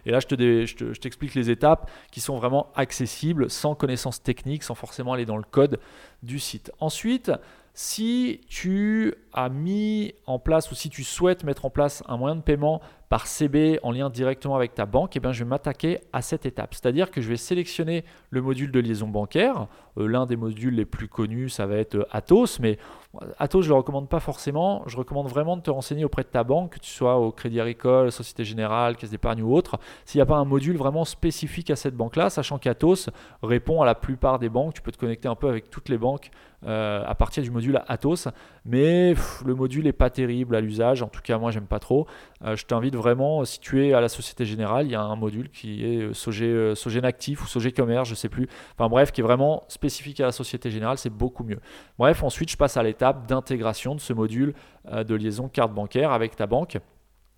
Et 0.05 0.11
là, 0.11 0.19
je 0.19 0.99
t'explique 0.99 1.35
les 1.35 1.49
étapes 1.49 1.89
qui 2.11 2.21
sont 2.21 2.37
vraiment 2.37 2.71
accessibles, 2.75 3.49
sans 3.49 3.75
connaissance 3.75 4.21
technique, 4.21 4.63
sans 4.63 4.75
forcément 4.75 5.13
aller 5.13 5.25
dans 5.25 5.37
le 5.37 5.43
code 5.43 5.79
du 6.23 6.39
site. 6.39 6.71
Ensuite, 6.79 7.31
si 7.73 8.41
tu 8.47 9.13
as 9.33 9.49
mis 9.49 10.13
en 10.25 10.39
place 10.39 10.71
ou 10.71 10.75
si 10.75 10.89
tu 10.89 11.03
souhaites 11.03 11.43
mettre 11.43 11.65
en 11.65 11.69
place 11.69 12.03
un 12.07 12.15
moyen 12.17 12.37
de 12.37 12.41
paiement 12.41 12.81
CB 13.23 13.79
en 13.83 13.91
lien 13.91 14.09
directement 14.09 14.55
avec 14.55 14.73
ta 14.75 14.85
banque, 14.85 15.15
eh 15.15 15.19
bien, 15.19 15.31
je 15.31 15.43
vais 15.43 15.49
m'attaquer 15.49 15.99
à 16.11 16.21
cette 16.21 16.45
étape. 16.45 16.73
C'est-à-dire 16.73 17.11
que 17.11 17.21
je 17.21 17.29
vais 17.29 17.37
sélectionner 17.37 18.03
le 18.29 18.41
module 18.41 18.71
de 18.71 18.79
liaison 18.79 19.07
bancaire. 19.07 19.67
Euh, 19.97 20.07
l'un 20.07 20.25
des 20.25 20.35
modules 20.35 20.75
les 20.75 20.85
plus 20.85 21.07
connus, 21.07 21.49
ça 21.49 21.65
va 21.65 21.75
être 21.75 21.95
euh, 21.95 22.05
Atos, 22.11 22.59
mais 22.59 22.77
Atos, 23.39 23.63
je 23.63 23.69
ne 23.69 23.73
le 23.73 23.77
recommande 23.77 24.09
pas 24.09 24.19
forcément. 24.19 24.83
Je 24.87 24.97
recommande 24.97 25.27
vraiment 25.27 25.55
de 25.55 25.61
te 25.61 25.71
renseigner 25.71 26.03
auprès 26.03 26.23
de 26.23 26.27
ta 26.27 26.43
banque, 26.43 26.73
que 26.73 26.79
tu 26.79 26.91
sois 26.91 27.17
au 27.17 27.31
Crédit 27.31 27.61
Agricole, 27.61 28.11
Société 28.11 28.43
Générale, 28.43 28.97
Caisse 28.97 29.11
d'épargne 29.11 29.41
ou 29.41 29.53
autre, 29.53 29.77
s'il 30.03 30.19
n'y 30.19 30.23
a 30.23 30.25
pas 30.25 30.35
un 30.35 30.45
module 30.45 30.75
vraiment 30.75 31.05
spécifique 31.05 31.69
à 31.71 31.75
cette 31.75 31.95
banque-là, 31.95 32.29
sachant 32.29 32.57
qu'Atos 32.57 33.09
répond 33.41 33.81
à 33.81 33.85
la 33.85 33.95
plupart 33.95 34.39
des 34.39 34.49
banques. 34.49 34.73
Tu 34.73 34.81
peux 34.81 34.91
te 34.91 34.97
connecter 34.97 35.27
un 35.27 35.35
peu 35.35 35.47
avec 35.47 35.69
toutes 35.69 35.89
les 35.89 35.97
banques 35.97 36.29
euh, 36.65 37.03
à 37.05 37.15
partir 37.15 37.43
du 37.43 37.51
module 37.51 37.81
Atos, 37.87 38.27
mais 38.65 39.13
le 39.45 39.55
module 39.55 39.85
n'est 39.85 39.93
pas 39.93 40.09
terrible 40.09 40.55
à 40.55 40.61
l'usage. 40.61 41.01
En 41.01 41.07
tout 41.07 41.21
cas, 41.21 41.37
moi, 41.37 41.51
j'aime 41.51 41.67
pas 41.67 41.79
trop. 41.79 42.07
je 42.43 42.63
t'invite 42.65 42.95
vraiment, 42.95 43.04
si 43.45 43.59
tu 43.59 43.85
es 43.85 43.93
à 43.93 44.01
la 44.01 44.09
Société 44.09 44.45
Générale, 44.45 44.85
il 44.87 44.91
y 44.91 44.95
a 44.95 45.01
un 45.01 45.15
module 45.15 45.49
qui 45.49 45.85
est 45.85 46.13
Sogé, 46.13 46.45
euh, 46.47 47.01
Actif 47.03 47.43
ou 47.43 47.47
Sogé 47.47 47.71
Commerce, 47.71 48.09
je 48.09 48.15
sais 48.15 48.29
plus. 48.29 48.47
Enfin 48.77 48.89
bref, 48.89 49.11
qui 49.11 49.21
est 49.21 49.23
vraiment 49.23 49.63
spécifique 49.67 50.19
à 50.19 50.25
la 50.25 50.31
Société 50.31 50.71
Générale, 50.71 50.97
c'est 50.97 51.09
beaucoup 51.09 51.43
mieux. 51.43 51.59
Bref, 51.97 52.23
ensuite, 52.23 52.49
je 52.49 52.57
passe 52.57 52.77
à 52.77 52.83
l'étape 52.83 53.27
d'intégration 53.27 53.95
de 53.95 53.99
ce 53.99 54.13
module 54.13 54.53
euh, 54.91 55.03
de 55.03 55.15
liaison 55.15 55.47
carte 55.47 55.73
bancaire 55.73 56.11
avec 56.11 56.35
ta 56.35 56.47
banque. 56.47 56.77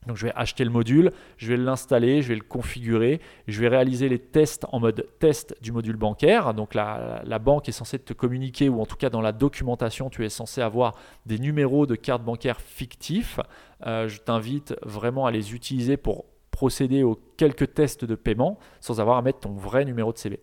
Donc 0.05 0.15
je 0.15 0.25
vais 0.25 0.33
acheter 0.35 0.63
le 0.63 0.69
module, 0.69 1.11
je 1.37 1.47
vais 1.49 1.57
l'installer, 1.57 2.21
je 2.21 2.29
vais 2.29 2.35
le 2.35 2.41
configurer, 2.41 3.19
je 3.47 3.59
vais 3.59 3.67
réaliser 3.67 4.07
les 4.07 4.19
tests 4.19 4.65
en 4.71 4.79
mode 4.79 5.05
test 5.19 5.55
du 5.61 5.71
module 5.71 5.97
bancaire. 5.97 6.53
Donc 6.53 6.73
la, 6.73 7.39
banque 7.39 7.67
est 7.67 7.73
censée 7.73 7.99
te 7.99 8.13
communiquer, 8.13 8.69
ou 8.69 8.81
en 8.81 8.85
tout 8.85 8.95
cas 8.95 9.09
dans 9.09 9.21
la 9.21 9.33
documentation, 9.33 10.09
tu 10.09 10.23
es 10.25 10.29
censé 10.29 10.61
avoir 10.61 10.95
des 11.25 11.39
numéros 11.39 11.85
de 11.85 11.95
carte 11.95 12.23
bancaire 12.23 12.61
fictifs. 12.61 13.39
Euh, 13.85 14.07
je 14.07 14.19
t'invite 14.19 14.75
vraiment 14.81 15.25
à 15.25 15.31
les 15.31 15.53
utiliser 15.53 15.97
pour 15.97 16.25
procéder 16.51 17.03
aux 17.03 17.19
quelques 17.37 17.73
tests 17.73 18.05
de 18.05 18.15
paiement 18.15 18.57
sans 18.79 18.99
avoir 18.99 19.17
à 19.17 19.21
mettre 19.21 19.41
ton 19.41 19.53
vrai 19.53 19.85
numéro 19.85 20.11
de 20.11 20.17
CB. 20.17 20.39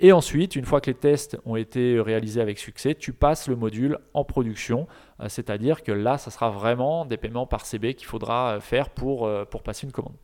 Et 0.00 0.12
ensuite, 0.12 0.54
une 0.54 0.64
fois 0.64 0.80
que 0.80 0.90
les 0.90 0.96
tests 0.96 1.38
ont 1.44 1.56
été 1.56 2.00
réalisés 2.00 2.40
avec 2.40 2.58
succès, 2.58 2.94
tu 2.94 3.12
passes 3.12 3.48
le 3.48 3.56
module 3.56 3.98
en 4.14 4.24
production, 4.24 4.86
euh, 5.20 5.28
c'est-à-dire 5.28 5.82
que 5.82 5.90
là, 5.90 6.18
ça 6.18 6.30
sera 6.30 6.50
vraiment 6.50 7.04
des 7.04 7.16
paiements 7.16 7.46
par 7.46 7.66
CB 7.66 7.94
qu'il 7.94 8.06
faudra 8.06 8.54
euh, 8.54 8.60
faire 8.60 8.90
pour, 8.90 9.26
euh, 9.26 9.44
pour 9.44 9.62
passer 9.64 9.86
une 9.86 9.92
commande. 9.92 10.14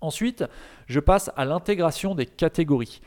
Ensuite, 0.00 0.44
je 0.86 1.00
passe 1.00 1.30
à 1.34 1.44
l'intégration 1.44 2.14
des 2.14 2.26
catégories. 2.26 3.00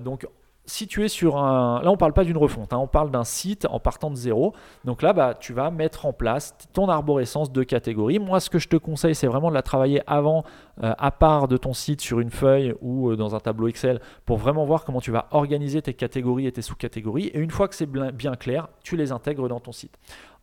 donc, 0.00 0.28
si 0.66 0.86
tu 0.86 1.04
es 1.04 1.08
sur 1.08 1.36
un... 1.36 1.80
Là, 1.82 1.90
on 1.90 1.92
ne 1.92 1.98
parle 1.98 2.12
pas 2.12 2.24
d'une 2.24 2.36
refonte, 2.36 2.72
hein, 2.72 2.78
on 2.78 2.88
parle 2.88 3.10
d'un 3.10 3.24
site 3.24 3.66
en 3.70 3.78
partant 3.78 4.10
de 4.10 4.16
zéro. 4.16 4.52
Donc 4.84 5.00
là, 5.00 5.12
bah, 5.12 5.34
tu 5.38 5.52
vas 5.52 5.70
mettre 5.70 6.06
en 6.06 6.12
place 6.12 6.56
ton 6.72 6.88
arborescence 6.88 7.52
de 7.52 7.62
catégories. 7.62 8.18
Moi, 8.18 8.40
ce 8.40 8.50
que 8.50 8.58
je 8.58 8.68
te 8.68 8.76
conseille, 8.76 9.14
c'est 9.14 9.28
vraiment 9.28 9.48
de 9.48 9.54
la 9.54 9.62
travailler 9.62 10.02
avant, 10.06 10.44
euh, 10.82 10.92
à 10.98 11.10
part 11.12 11.46
de 11.48 11.56
ton 11.56 11.72
site, 11.72 12.00
sur 12.00 12.20
une 12.20 12.30
feuille 12.30 12.74
ou 12.80 13.10
euh, 13.10 13.16
dans 13.16 13.34
un 13.34 13.40
tableau 13.40 13.68
Excel, 13.68 14.00
pour 14.24 14.38
vraiment 14.38 14.64
voir 14.64 14.84
comment 14.84 15.00
tu 15.00 15.12
vas 15.12 15.28
organiser 15.30 15.82
tes 15.82 15.94
catégories 15.94 16.46
et 16.46 16.52
tes 16.52 16.62
sous-catégories. 16.62 17.28
Et 17.28 17.38
une 17.38 17.50
fois 17.50 17.68
que 17.68 17.74
c'est 17.74 17.86
bien 17.86 18.34
clair, 18.34 18.68
tu 18.82 18.96
les 18.96 19.12
intègres 19.12 19.48
dans 19.48 19.60
ton 19.60 19.72
site. 19.72 19.96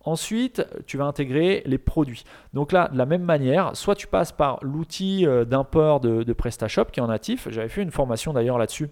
Ensuite, 0.06 0.66
tu 0.86 0.98
vas 0.98 1.06
intégrer 1.06 1.64
les 1.66 1.78
produits. 1.78 2.24
Donc 2.54 2.72
là, 2.72 2.90
de 2.92 2.98
la 2.98 3.06
même 3.06 3.24
manière, 3.24 3.76
soit 3.76 3.96
tu 3.96 4.08
passes 4.08 4.34
par 4.34 4.60
l'outil 4.62 5.26
euh, 5.26 5.46
d'import 5.46 6.00
de, 6.00 6.24
de 6.24 6.34
PrestaShop 6.34 6.86
qui 6.86 7.00
est 7.00 7.04
en 7.04 7.08
natif. 7.08 7.48
J'avais 7.50 7.70
fait 7.70 7.82
une 7.82 7.92
formation 7.92 8.34
d'ailleurs 8.34 8.58
là-dessus 8.58 8.90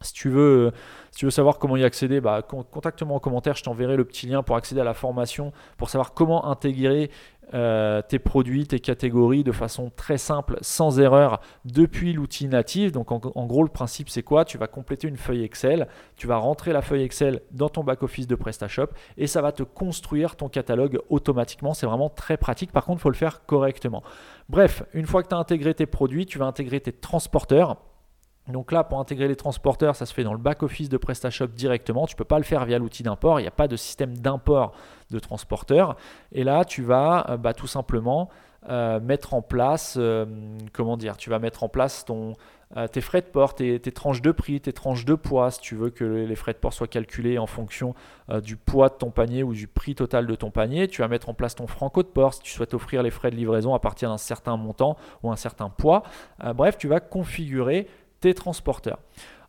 si 0.00 0.12
tu 0.12 0.28
veux, 0.28 0.72
si 1.10 1.20
tu 1.20 1.24
veux 1.26 1.30
savoir 1.30 1.58
comment 1.58 1.76
y 1.76 1.84
accéder, 1.84 2.20
bah, 2.20 2.42
contacte-moi 2.42 3.16
en 3.16 3.20
commentaire, 3.20 3.56
je 3.56 3.62
t'enverrai 3.62 3.96
le 3.96 4.04
petit 4.04 4.26
lien 4.26 4.42
pour 4.42 4.56
accéder 4.56 4.80
à 4.80 4.84
la 4.84 4.94
formation, 4.94 5.52
pour 5.76 5.90
savoir 5.90 6.14
comment 6.14 6.46
intégrer 6.46 7.10
euh, 7.52 8.00
tes 8.00 8.20
produits, 8.20 8.66
tes 8.66 8.78
catégories 8.78 9.42
de 9.42 9.50
façon 9.50 9.90
très 9.96 10.18
simple, 10.18 10.56
sans 10.60 11.00
erreur, 11.00 11.40
depuis 11.64 12.12
l'outil 12.12 12.46
natif. 12.46 12.92
Donc 12.92 13.10
en, 13.10 13.46
gros, 13.46 13.64
le 13.64 13.68
principe 13.68 14.08
c'est 14.08 14.22
quoi? 14.22 14.44
Tu 14.44 14.56
vas 14.56 14.68
compléter 14.68 15.08
une 15.08 15.16
feuille 15.16 15.42
Excel, 15.42 15.88
tu 16.16 16.28
vas 16.28 16.36
rentrer 16.36 16.72
la 16.72 16.80
feuille 16.80 17.02
Excel 17.02 17.40
dans 17.50 17.68
ton 17.68 17.82
back-office 17.82 18.28
de 18.28 18.36
PrestaShop 18.36 18.88
et 19.16 19.26
ça 19.26 19.42
va 19.42 19.50
te 19.50 19.64
construire 19.64 20.36
ton 20.36 20.48
catalogue 20.48 21.00
automatiquement. 21.08 21.74
C'est 21.74 21.86
vraiment 21.86 22.08
très 22.08 22.36
pratique. 22.36 22.70
Par 22.70 22.84
contre, 22.84 23.00
il 23.00 23.02
faut 23.02 23.10
le 23.10 23.16
faire 23.16 23.44
correctement. 23.46 24.04
Bref, 24.48 24.84
une 24.94 25.06
fois 25.06 25.22
que 25.24 25.28
tu 25.28 25.34
as 25.34 25.38
intégré 25.38 25.74
tes 25.74 25.86
produits, 25.86 26.26
tu 26.26 26.38
vas 26.38 26.46
intégrer 26.46 26.80
tes 26.80 26.92
transporteurs. 26.92 27.78
Donc 28.50 28.72
là, 28.72 28.84
pour 28.84 29.00
intégrer 29.00 29.28
les 29.28 29.36
transporteurs, 29.36 29.96
ça 29.96 30.06
se 30.06 30.14
fait 30.14 30.24
dans 30.24 30.32
le 30.32 30.38
back-office 30.38 30.88
de 30.88 30.96
PrestaShop 30.96 31.48
directement. 31.48 32.06
Tu 32.06 32.14
ne 32.14 32.18
peux 32.18 32.24
pas 32.24 32.38
le 32.38 32.44
faire 32.44 32.64
via 32.64 32.78
l'outil 32.78 33.02
d'import. 33.02 33.40
Il 33.40 33.44
n'y 33.44 33.48
a 33.48 33.52
pas 33.52 33.68
de 33.68 33.76
système 33.76 34.16
d'import 34.16 34.72
de 35.10 35.18
transporteurs. 35.18 35.96
Et 36.32 36.44
là, 36.44 36.64
tu 36.64 36.82
vas 36.82 37.26
euh, 37.30 37.36
bah, 37.36 37.54
tout 37.54 37.66
simplement 37.66 38.30
euh, 38.68 39.00
mettre 39.00 39.34
en 39.34 39.42
place, 39.42 39.96
euh, 39.98 40.26
comment 40.72 40.96
dire, 40.96 41.16
tu 41.16 41.30
vas 41.30 41.38
mettre 41.38 41.62
en 41.62 41.68
place 41.68 42.04
ton, 42.04 42.34
tes 42.92 43.00
frais 43.00 43.20
de 43.20 43.26
port, 43.26 43.54
tes, 43.54 43.80
tranches 43.80 44.22
de 44.22 44.30
prix, 44.30 44.60
tes 44.60 44.72
tranches 44.72 45.04
de 45.04 45.14
poids, 45.14 45.50
si 45.50 45.60
tu 45.60 45.74
veux 45.74 45.90
que 45.90 46.04
les 46.04 46.36
frais 46.36 46.52
de 46.52 46.58
port 46.58 46.72
soient 46.72 46.86
calculés 46.86 47.36
en 47.36 47.46
fonction 47.46 47.96
du 48.44 48.56
poids 48.56 48.88
de 48.88 48.94
ton 48.94 49.10
panier 49.10 49.42
ou 49.42 49.54
du 49.54 49.66
prix 49.66 49.96
total 49.96 50.24
de 50.24 50.36
ton 50.36 50.52
panier. 50.52 50.86
Tu 50.86 51.02
vas 51.02 51.08
mettre 51.08 51.28
en 51.28 51.34
place 51.34 51.56
ton 51.56 51.66
franco 51.66 52.04
de 52.04 52.08
port 52.08 52.32
si 52.32 52.42
tu 52.42 52.52
souhaites 52.52 52.72
offrir 52.72 53.02
les 53.02 53.10
frais 53.10 53.32
de 53.32 53.34
livraison 53.34 53.74
à 53.74 53.80
partir 53.80 54.08
d'un 54.08 54.18
certain 54.18 54.56
montant 54.56 54.96
ou 55.24 55.32
un 55.32 55.36
certain 55.36 55.68
poids. 55.68 56.04
bref, 56.54 56.78
tu 56.78 56.86
vas 56.86 57.00
configurer 57.00 57.88
tes 58.20 58.34
transporteurs. 58.34 58.98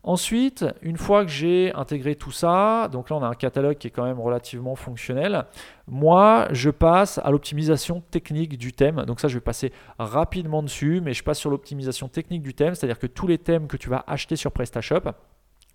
Ensuite, 0.04 0.64
une 0.82 0.96
fois 0.96 1.24
que 1.24 1.30
j'ai 1.30 1.72
intégré 1.74 2.16
tout 2.16 2.32
ça, 2.32 2.88
donc 2.90 3.08
là 3.08 3.16
on 3.16 3.22
a 3.22 3.28
un 3.28 3.34
catalogue 3.34 3.76
qui 3.76 3.86
est 3.86 3.90
quand 3.90 4.04
même 4.04 4.18
relativement 4.18 4.74
fonctionnel, 4.74 5.44
moi 5.86 6.48
je 6.50 6.70
passe 6.70 7.18
à 7.22 7.30
l'optimisation 7.30 8.02
technique 8.10 8.58
du 8.58 8.72
thème. 8.72 9.04
Donc 9.04 9.20
ça 9.20 9.28
je 9.28 9.34
vais 9.34 9.40
passer 9.40 9.72
rapidement 10.00 10.64
dessus, 10.64 11.00
mais 11.00 11.12
je 11.12 11.22
passe 11.22 11.38
sur 11.38 11.50
l'optimisation 11.50 12.08
technique 12.08 12.42
du 12.42 12.52
thème, 12.52 12.74
c'est-à-dire 12.74 12.98
que 12.98 13.06
tous 13.06 13.28
les 13.28 13.38
thèmes 13.38 13.68
que 13.68 13.76
tu 13.76 13.88
vas 13.88 14.02
acheter 14.08 14.34
sur 14.34 14.50
PrestaShop, 14.50 15.12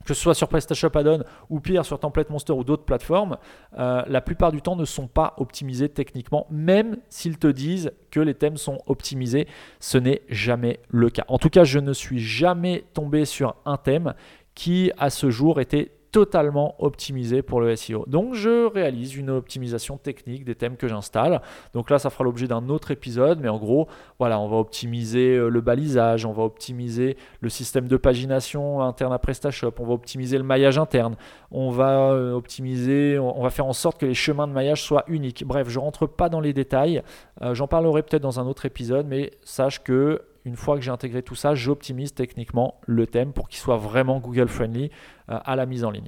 que 0.06 0.14
ce 0.14 0.22
soit 0.22 0.34
sur 0.34 0.48
PrestaShop 0.48 0.96
Add-on 0.96 1.24
ou 1.50 1.60
pire 1.60 1.86
sur 1.86 2.00
Template 2.00 2.30
Monster 2.30 2.54
ou 2.54 2.64
d'autres 2.64 2.86
plateformes, 2.86 3.38
euh, 3.78 4.04
la 4.08 4.22
plupart 4.22 4.52
du 4.52 4.62
temps 4.62 4.76
ne 4.76 4.86
sont 4.86 5.08
pas 5.08 5.34
optimisés 5.38 5.90
techniquement, 5.90 6.48
même 6.50 6.98
s'ils 7.10 7.38
te 7.38 7.48
disent 7.48 7.92
que 8.12 8.20
les 8.20 8.34
thèmes 8.34 8.58
sont 8.58 8.80
optimisés, 8.86 9.48
ce 9.80 9.98
n'est 9.98 10.22
jamais 10.30 10.80
le 10.90 11.10
cas. 11.10 11.26
En 11.28 11.38
tout 11.38 11.50
cas, 11.50 11.64
je 11.64 11.80
ne 11.80 11.94
suis 11.94 12.20
jamais 12.20 12.86
tombé 12.94 13.26
sur 13.26 13.56
un 13.66 13.78
thème 13.78 14.14
qui 14.56 14.92
à 14.98 15.10
ce 15.10 15.30
jour 15.30 15.60
était 15.60 15.92
totalement 16.12 16.76
optimisé 16.80 17.42
pour 17.42 17.62
le 17.62 17.76
SEO. 17.76 18.06
Donc 18.08 18.34
je 18.34 18.66
réalise 18.72 19.16
une 19.16 19.30
optimisation 19.30 19.98
technique 19.98 20.46
des 20.46 20.56
thèmes 20.56 20.78
que 20.78 20.88
j'installe. 20.88 21.42
Donc 21.74 21.90
là, 21.90 22.00
ça 22.00 22.10
fera 22.10 22.24
l'objet 22.24 22.48
d'un 22.48 22.70
autre 22.70 22.92
épisode, 22.92 23.40
mais 23.42 23.50
en 23.50 23.58
gros, 23.58 23.88
voilà, 24.20 24.40
on 24.40 24.48
va 24.48 24.58
optimiser 24.58 25.36
euh, 25.36 25.50
le 25.50 25.62
balisage, 25.62 26.26
on 26.26 26.32
va 26.32 26.44
optimiser 26.44 27.18
le 27.42 27.50
système 27.50 27.88
de 27.88 27.98
pagination 27.98 28.82
interne 28.82 29.14
à 29.14 29.20
PrestaShop, 29.20 29.74
on 29.80 29.86
va 29.86 29.94
optimiser 29.94 30.38
le 30.38 30.44
maillage 30.44 30.78
interne, 30.78 31.16
on 31.52 31.70
va 31.70 32.12
euh, 32.12 32.34
optimiser, 32.34 33.20
on 33.20 33.42
va 33.42 33.50
faire 33.50 33.66
en 33.66 33.74
sorte 33.74 34.00
que 34.00 34.06
les 34.06 34.14
chemins 34.14 34.48
de 34.48 34.54
maillage 34.54 34.82
soient 34.84 35.04
uniques. 35.08 35.44
Bref, 35.46 35.70
je 35.70 35.80
rentre 35.80 36.08
pas 36.08 36.30
dans 36.30 36.40
les 36.40 36.54
détails, 36.54 37.02
euh, 37.42 37.54
j'en 37.54 37.68
parlerai 37.68 38.04
peut-être 38.04 38.24
dans 38.24 38.40
un 38.40 38.48
autre 38.48 38.66
épisode, 38.66 39.08
mais 39.08 39.32
sache 39.44 39.84
que 39.84 40.22
une 40.48 40.56
fois 40.56 40.78
que 40.78 40.82
j'ai 40.82 40.92
intégré 40.92 41.22
tout 41.22 41.36
ça, 41.36 41.56
j'optimise 41.56 42.14
techniquement 42.14 42.80
le 42.86 43.06
thème 43.06 43.34
pour 43.34 43.50
qu'il 43.50 43.60
soit 43.60 43.76
vraiment 43.76 44.20
Google 44.20 44.48
friendly 44.48 44.92
euh, 45.30 45.40
à 45.44 45.58
la 45.58 45.66
mise 45.66 45.84
en 45.84 45.92
ligne. 45.92 46.08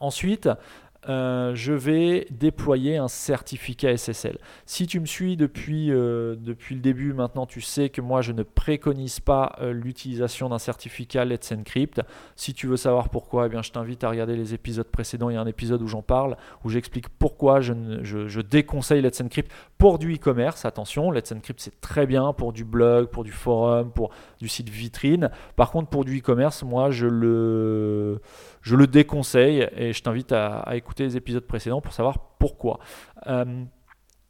Ensuite, 0.00 0.50
euh, 1.08 1.54
je 1.54 1.72
vais 1.72 2.26
déployer 2.30 2.96
un 2.96 3.06
certificat 3.06 3.96
SSL. 3.96 4.38
Si 4.66 4.88
tu 4.88 4.98
me 4.98 5.06
suis 5.06 5.36
depuis, 5.36 5.92
euh, 5.92 6.34
depuis 6.36 6.74
le 6.74 6.80
début, 6.80 7.12
maintenant 7.12 7.46
tu 7.46 7.60
sais 7.60 7.88
que 7.88 8.00
moi 8.00 8.20
je 8.20 8.32
ne 8.32 8.42
préconise 8.42 9.20
pas 9.20 9.54
euh, 9.60 9.72
l'utilisation 9.72 10.48
d'un 10.48 10.58
certificat 10.58 11.24
Let's 11.24 11.52
Encrypt. 11.52 12.02
Si 12.34 12.52
tu 12.52 12.66
veux 12.66 12.76
savoir 12.76 13.10
pourquoi, 13.10 13.46
eh 13.46 13.48
bien, 13.48 13.62
je 13.62 13.70
t'invite 13.70 14.02
à 14.02 14.10
regarder 14.10 14.36
les 14.36 14.54
épisodes 14.54 14.88
précédents. 14.88 15.30
Il 15.30 15.34
y 15.34 15.36
a 15.36 15.40
un 15.40 15.46
épisode 15.46 15.82
où 15.82 15.86
j'en 15.86 16.02
parle, 16.02 16.36
où 16.64 16.68
j'explique 16.68 17.08
pourquoi 17.08 17.60
je, 17.60 17.72
je, 18.02 18.40
déconseille 18.40 19.00
Let's 19.00 19.20
Encrypt 19.20 19.52
pour 19.78 20.00
du 20.00 20.14
e-commerce. 20.14 20.64
Attention, 20.64 21.12
Let's 21.12 21.30
Encrypt 21.30 21.60
c'est 21.60 21.80
très 21.80 22.06
bien 22.06 22.32
pour 22.32 22.52
du 22.52 22.64
blog, 22.64 23.08
pour 23.08 23.22
du 23.22 23.32
forum, 23.32 23.92
pour 23.92 24.10
du 24.40 24.48
site 24.48 24.68
vitrine. 24.68 25.30
Par 25.54 25.70
contre, 25.70 25.88
pour 25.90 26.04
du 26.04 26.18
e-commerce, 26.18 26.64
moi 26.64 26.90
je 26.90 27.06
le 27.06 28.20
je 28.68 28.76
le 28.76 28.86
déconseille 28.86 29.66
et 29.74 29.94
je 29.94 30.02
t'invite 30.02 30.30
à, 30.30 30.62
écouter 30.74 31.04
les 31.04 31.16
épisodes 31.16 31.46
précédents 31.46 31.80
pour 31.80 31.94
savoir 31.94 32.18
pourquoi. 32.38 32.80
Euh, 33.26 33.64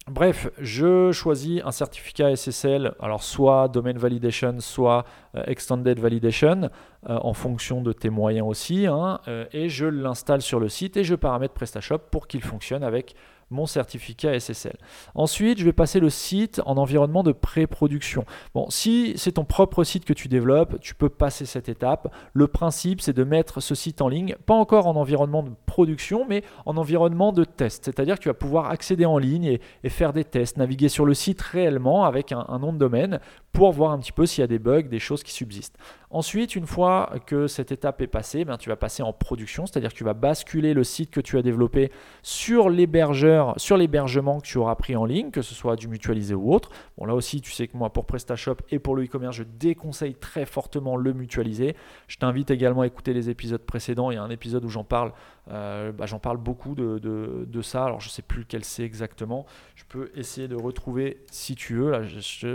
bref, 0.07 0.48
je 0.59 1.11
choisis 1.11 1.61
un 1.64 1.72
certificat 1.72 2.37
SSL, 2.37 2.94
alors 3.01 3.24
soit 3.24 3.66
Domain 3.66 3.94
Validation, 3.94 4.61
soit 4.61 5.05
euh, 5.35 5.42
Extended 5.48 5.98
Validation, 5.98 6.70
euh, 7.09 7.18
en 7.20 7.33
fonction 7.33 7.83
de 7.83 7.92
tes 7.92 8.11
moyens 8.11 8.46
aussi, 8.46 8.87
hein, 8.87 9.18
et 9.53 9.68
je 9.68 9.87
l'installe 9.87 10.40
sur 10.40 10.61
le 10.61 10.68
site 10.68 10.96
et 10.96 11.03
je 11.03 11.16
paramètre 11.16 11.55
PrestaShop 11.55 11.98
pour 12.12 12.29
qu'il 12.29 12.42
fonctionne 12.42 12.85
avec 12.85 13.16
mon 13.50 13.66
certificat 13.66 14.38
SSL. 14.38 14.76
Ensuite, 15.14 15.58
je 15.58 15.64
vais 15.64 15.72
passer 15.72 16.00
le 16.00 16.11
site 16.11 16.61
en 16.66 16.76
environnement 16.76 17.22
de 17.22 17.32
pré-production. 17.32 18.24
Bon, 18.54 18.68
si 18.70 19.14
c'est 19.16 19.32
ton 19.32 19.44
propre 19.44 19.84
site 19.84 20.04
que 20.04 20.12
tu 20.12 20.28
développes, 20.28 20.80
tu 20.80 20.94
peux 20.94 21.08
passer 21.08 21.46
cette 21.46 21.68
étape. 21.68 22.12
Le 22.32 22.46
principe, 22.46 23.00
c'est 23.00 23.12
de 23.12 23.24
mettre 23.24 23.61
ce 23.61 23.74
site 23.74 24.02
en 24.02 24.08
ligne, 24.08 24.37
pas 24.46 24.54
encore 24.54 24.87
en 24.87 24.96
environnement 24.96 25.42
de 25.42 25.50
production, 25.66 26.26
mais 26.28 26.42
en 26.66 26.76
environnement 26.76 27.32
de 27.32 27.44
test. 27.44 27.84
C'est-à-dire 27.84 28.16
que 28.16 28.22
tu 28.22 28.28
vas 28.28 28.34
pouvoir 28.34 28.70
accéder 28.70 29.06
en 29.06 29.18
ligne 29.18 29.58
et, 29.82 29.88
faire 29.88 30.12
des 30.12 30.24
tests, 30.24 30.58
naviguer 30.58 30.88
sur 30.88 31.06
le 31.06 31.14
site 31.14 31.40
réellement 31.40 32.04
avec 32.04 32.30
un, 32.32 32.44
un 32.48 32.58
nom 32.58 32.72
de 32.72 32.78
domaine 32.78 33.20
pour 33.52 33.72
voir 33.72 33.92
un 33.92 33.98
petit 33.98 34.12
peu 34.12 34.26
s'il 34.26 34.42
y 34.42 34.44
a 34.44 34.48
des 34.48 34.58
bugs, 34.58 34.82
des 34.82 34.98
choses 34.98 35.22
qui 35.22 35.32
subsistent. 35.32 35.76
Ensuite, 36.10 36.56
une 36.56 36.66
fois 36.66 37.12
que 37.26 37.46
cette 37.46 37.70
étape 37.70 38.00
est 38.00 38.06
passée, 38.06 38.46
ben, 38.46 38.56
tu 38.56 38.70
vas 38.70 38.76
passer 38.76 39.02
en 39.02 39.12
production, 39.12 39.66
c'est-à-dire 39.66 39.90
que 39.90 39.96
tu 39.96 40.04
vas 40.04 40.14
basculer 40.14 40.72
le 40.72 40.82
site 40.82 41.10
que 41.10 41.20
tu 41.20 41.36
as 41.36 41.42
développé 41.42 41.92
sur 42.22 42.70
l'hébergeur, 42.70 43.52
sur 43.58 43.76
l'hébergement 43.76 44.40
que 44.40 44.46
tu 44.46 44.56
auras 44.56 44.74
pris 44.74 44.96
en 44.96 45.04
ligne, 45.04 45.30
que 45.30 45.42
ce 45.42 45.54
soit 45.54 45.76
du 45.76 45.86
mutualisé 45.86 46.34
ou 46.34 46.54
autre. 46.54 46.70
Bon, 46.96 47.04
là 47.04 47.14
aussi, 47.14 47.42
tu 47.42 47.52
sais 47.52 47.68
que 47.68 47.76
moi, 47.76 47.92
pour 47.92 48.06
PrestaShop 48.06 48.56
et 48.70 48.78
pour 48.78 48.96
le 48.96 49.04
e-commerce, 49.04 49.36
je 49.36 49.42
déconseille 49.42 50.14
très 50.14 50.46
fortement 50.46 50.96
le 50.96 51.12
mutualisé. 51.12 51.76
Je 52.06 52.16
t'invite 52.16 52.50
également 52.50 52.80
à 52.80 52.86
écouter 52.86 53.12
les 53.12 53.28
épisodes 53.28 53.60
précédents. 53.60 54.10
Il 54.10 54.14
y 54.14 54.18
a 54.18 54.22
un 54.22 54.30
épisode 54.30 54.64
où 54.64 54.70
j'en 54.70 54.84
parle, 54.84 55.12
euh, 55.50 55.92
bah, 55.92 56.06
j'en 56.06 56.18
parle 56.18 56.37
beaucoup 56.37 56.74
de, 56.74 57.62
ça. 57.62 57.84
Alors, 57.84 58.00
je 58.00 58.08
ne 58.08 58.11
sais 58.11 58.22
plus 58.22 58.40
lequel 58.40 58.64
c'est 58.64 58.82
exactement. 58.82 59.46
Je 59.74 59.84
peux 59.88 60.11
essayer 60.14 60.48
de 60.48 60.56
retrouver 60.56 61.24
si 61.30 61.54
tu 61.54 61.76
veux. 61.76 61.92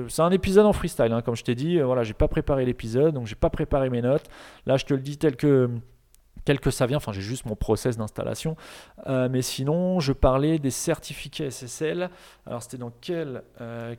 c'est 0.10 0.22
un 0.22 0.32
épisode 0.32 0.66
en 0.66 0.74
freestyle, 0.74 1.12
hein, 1.12 1.22
comme 1.22 1.36
je 1.36 1.44
t'ai 1.44 1.56
dit. 1.56 1.80
Euh, 1.80 1.86
voilà, 1.86 2.04
j'ai 2.04 2.14
pas 2.14 2.28
préparé 2.28 2.66
l'épisode, 2.66 3.14
donc 3.14 3.28
j'ai 3.28 3.36
pas 3.36 3.50
préparé 3.50 3.90
mes 3.90 4.02
notes. 4.02 4.30
Là, 4.66 4.78
je 4.78 4.86
te 4.86 4.94
le 4.94 5.02
dis 5.02 5.18
tel 5.18 5.36
que 5.36 5.70
tel 6.46 6.60
que 6.60 6.72
ça 6.72 6.86
vient, 6.88 6.98
enfin 6.98 7.14
j'ai 7.14 7.22
juste 7.22 7.46
mon 7.46 7.56
process 7.56 7.96
d'installation, 7.96 8.58
euh, 9.08 9.30
mais 9.32 9.42
sinon 9.42 10.02
je 10.02 10.12
parlais 10.12 10.60
des 10.60 10.72
certificats 10.72 11.50
SSL, 11.50 12.10
alors 12.46 12.62
c'était 12.62 12.76
dans 12.76 12.92
quel, 13.00 13.44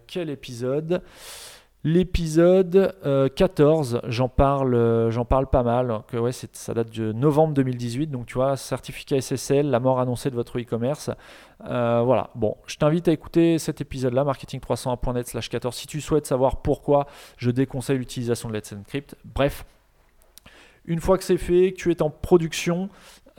quel 0.06 0.28
épisode? 0.28 1.00
L'épisode 1.86 2.96
14, 3.36 3.94
euh, 3.94 4.00
j'en 4.08 4.30
parle, 4.30 5.10
j'en 5.10 5.26
parle 5.26 5.46
pas 5.46 5.62
mal, 5.62 6.00
que 6.08 6.16
ouais, 6.16 6.32
ça 6.32 6.72
date 6.72 6.90
de 6.90 7.12
novembre 7.12 7.52
2018, 7.52 8.06
donc 8.06 8.24
tu 8.24 8.34
vois, 8.34 8.56
certificat 8.56 9.20
SSL, 9.20 9.68
la 9.68 9.80
mort 9.80 10.00
annoncée 10.00 10.30
de 10.30 10.34
votre 10.34 10.58
e-commerce. 10.58 11.10
voilà, 11.60 12.30
bon, 12.34 12.56
je 12.66 12.76
t'invite 12.76 13.06
à 13.08 13.12
écouter 13.12 13.58
cet 13.58 13.82
épisode-là, 13.82 14.24
marketing301.net 14.24 15.28
slash 15.28 15.50
14, 15.50 15.76
si 15.76 15.86
tu 15.86 16.00
souhaites 16.00 16.26
savoir 16.26 16.62
pourquoi 16.62 17.06
je 17.36 17.50
déconseille 17.50 17.98
l'utilisation 17.98 18.48
de 18.48 18.54
Let's 18.54 18.72
Encrypt. 18.72 19.14
Bref, 19.24 19.66
une 20.86 21.00
fois 21.00 21.18
que 21.18 21.24
c'est 21.24 21.38
fait, 21.38 21.72
que 21.72 21.76
tu 21.76 21.90
es 21.90 22.02
en 22.02 22.10
production, 22.10 22.88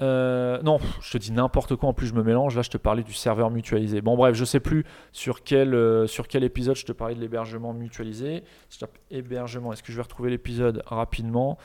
euh, 0.01 0.61
non, 0.61 0.77
je 1.01 1.11
te 1.11 1.17
dis 1.17 1.31
n'importe 1.31 1.75
quoi. 1.75 1.89
En 1.89 1.93
plus, 1.93 2.07
je 2.07 2.13
me 2.13 2.23
mélange. 2.23 2.55
Là, 2.55 2.61
je 2.61 2.69
te 2.69 2.77
parlais 2.77 3.03
du 3.03 3.13
serveur 3.13 3.49
mutualisé. 3.49 4.01
Bon, 4.01 4.17
bref, 4.17 4.35
je 4.35 4.43
sais 4.43 4.59
plus 4.59 4.85
sur 5.11 5.43
quel, 5.43 5.73
euh, 5.73 6.05
sur 6.07 6.27
quel 6.27 6.43
épisode 6.43 6.75
je 6.75 6.85
te 6.85 6.91
parlais 6.91 7.15
de 7.15 7.21
l'hébergement 7.21 7.73
mutualisé. 7.73 8.43
Je 8.69 8.79
tape 8.79 8.97
hébergement. 9.09 9.71
Est-ce 9.71 9.83
que 9.83 9.91
je 9.91 9.97
vais 9.97 10.03
retrouver 10.03 10.29
l'épisode 10.29 10.83
rapidement? 10.85 11.57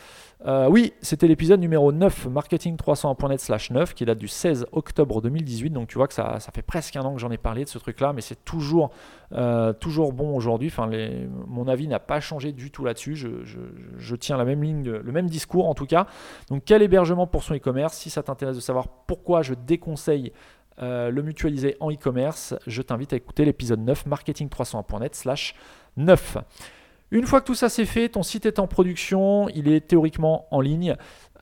Euh, 0.47 0.69
Oui, 0.69 0.93
c'était 1.03 1.27
l'épisode 1.27 1.61
numéro 1.61 1.90
9, 1.93 2.29
marketing301.net 2.29 3.40
slash 3.40 3.71
9, 3.71 3.95
qui 3.95 4.05
date 4.05 4.19
du 4.19 4.29
16 4.29 4.66
octobre 4.73 5.21
2018. 5.21 5.71
Donc, 5.71 5.88
tu 5.88 5.99
vois 5.99 6.07
que 6.07 6.14
ça, 6.14 6.38
ça 6.38 6.53
fait 6.53 6.62
presque 6.62 6.95
un 6.97 7.03
an 7.03 7.14
que 7.14 7.21
j'en 7.21 7.31
ai 7.31 7.38
parlé 7.38 7.64
de 7.64 7.69
ce 7.69 7.79
truc-là, 7.79 8.12
mais 8.12 8.21
c'est 8.21 8.45
toujours, 8.45 8.90
toujours 9.81 10.12
bon 10.12 10.37
aujourd'hui. 10.37 10.69
Enfin, 10.69 10.90
mon 11.47 11.69
avis 11.69 11.88
n'a 11.88 12.01
pas 12.01 12.21
changé 12.21 12.53
du 12.53 12.71
tout 12.71 12.85
là-dessus. 12.85 13.14
Je, 13.16 13.29
je, 13.45 13.59
je, 13.97 14.16
tiens 14.16 14.37
la 14.37 14.45
même 14.45 14.62
ligne, 14.62 14.90
le 14.90 15.12
même 15.12 15.29
discours 15.29 15.69
en 15.69 15.75
tout 15.75 15.87
cas. 15.87 16.07
Donc, 16.49 16.62
quel 16.64 16.83
hébergement 16.83 17.27
pour 17.27 17.43
son 17.43 17.55
e-commerce? 17.55 17.97
Si 17.97 18.11
ça 18.11 18.19
t'intéresse 18.22 18.56
de 18.56 18.61
savoir 18.61 18.88
pourquoi 19.06 19.42
je 19.42 19.54
déconseille 19.54 20.33
euh, 20.83 21.11
le 21.11 21.22
mutualiser 21.22 21.76
en 21.80 21.90
e-commerce, 21.90 22.54
je 22.66 22.80
t'invite 22.80 23.12
à 23.12 23.16
écouter 23.16 23.44
l'épisode 23.44 23.80
9, 23.80 24.06
marketing301.net 24.06 25.14
slash 25.14 25.54
9. 25.96 26.38
Une 27.11 27.26
fois 27.26 27.40
que 27.40 27.46
tout 27.46 27.54
ça 27.54 27.68
c'est 27.68 27.85
fait, 27.85 28.09
ton 28.09 28.22
site 28.22 28.46
est 28.46 28.59
en 28.59 28.66
production, 28.66 29.48
il 29.50 29.68
est 29.68 29.87
théoriquement 29.87 30.46
en 30.50 30.61
ligne. 30.61 30.96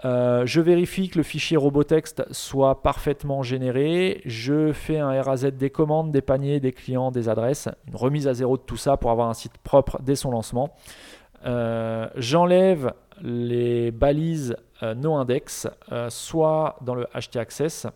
Euh, 0.05 0.47
je 0.47 0.61
vérifie 0.61 1.09
que 1.09 1.19
le 1.19 1.25
fichier 1.25 1.57
Robotext 1.57 2.25
soit 2.33 2.83
parfaitement 2.83 3.43
généré. 3.43 4.23
Je 4.25 4.73
fais 4.73 4.99
un 4.99 5.21
RAZ 5.21 5.45
des 5.47 5.71
commandes, 5.71 6.13
des 6.13 6.23
paniers, 6.23 6.61
des 6.61 6.73
clients, 6.73 7.11
des 7.11 7.29
adresses. 7.29 7.69
Une 7.87 7.97
remise 7.97 8.29
à 8.29 8.35
zéro 8.35 8.57
de 8.57 8.63
tout 8.63 8.77
ça 8.77 8.97
pour 8.97 9.11
avoir 9.11 9.29
un 9.29 9.35
site 9.35 9.59
propre 9.59 10.01
dès 10.03 10.15
son 10.15 10.31
lancement. 10.31 10.75
Euh, 11.47 12.09
j'enlève 12.17 12.93
les 13.23 13.91
balises 13.91 14.57
no 14.83 15.15
index, 15.15 15.67
euh, 15.93 16.11
soit 16.11 16.77
dans 16.81 16.95
le 16.95 17.07
HT 17.15 17.37
Access, 17.37 17.87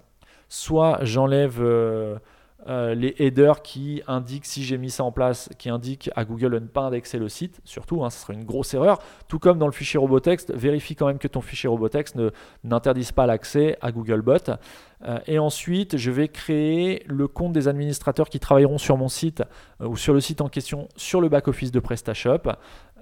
soit 0.49 0.99
j'enlève 1.03 1.61
euh, 2.68 2.94
les 2.94 3.14
headers 3.18 3.62
qui 3.62 4.03
indiquent, 4.07 4.46
si 4.46 4.62
j'ai 4.62 4.79
mis 4.79 4.90
ça 4.90 5.05
en 5.05 5.12
place, 5.12 5.48
qui 5.59 5.68
indiquent 5.68 6.11
à 6.14 6.25
Google 6.25 6.53
de 6.53 6.59
ne 6.61 6.66
pas 6.66 6.83
indexer 6.83 7.18
le 7.18 7.29
site, 7.29 7.61
surtout, 7.64 8.05
hein, 8.05 8.11
ce 8.11 8.20
serait 8.20 8.35
une 8.35 8.44
grosse 8.44 8.75
erreur. 8.75 8.98
Tout 9.29 9.38
comme 9.38 9.59
dans 9.59 9.66
le 9.66 9.72
fichier 9.72 9.98
Robotext, 9.98 10.53
vérifie 10.55 10.94
quand 10.94 11.07
même 11.07 11.18
que 11.18 11.29
ton 11.29 11.40
fichier 11.40 11.68
Robotext 11.68 12.16
n'interdise 12.64 13.12
pas 13.12 13.27
l'accès 13.27 13.77
à 13.81 13.90
Googlebot. 13.92 14.53
et 15.27 15.38
ensuite, 15.38 15.96
je 15.96 16.11
vais 16.11 16.29
créer 16.29 17.03
le 17.07 17.27
compte 17.27 17.53
des 17.53 17.66
administrateurs 17.66 18.29
qui 18.29 18.38
travailleront 18.38 18.79
sur 18.79 18.96
mon 18.96 19.09
site 19.09 19.42
ou 19.81 19.96
sur 19.96 20.14
le 20.14 20.20
site 20.20 20.40
en 20.40 20.48
question 20.48 20.88
sur 20.96 21.20
le 21.20 21.29
back-office 21.29 21.72
de 21.72 21.81
PrestaShop. 21.81 22.53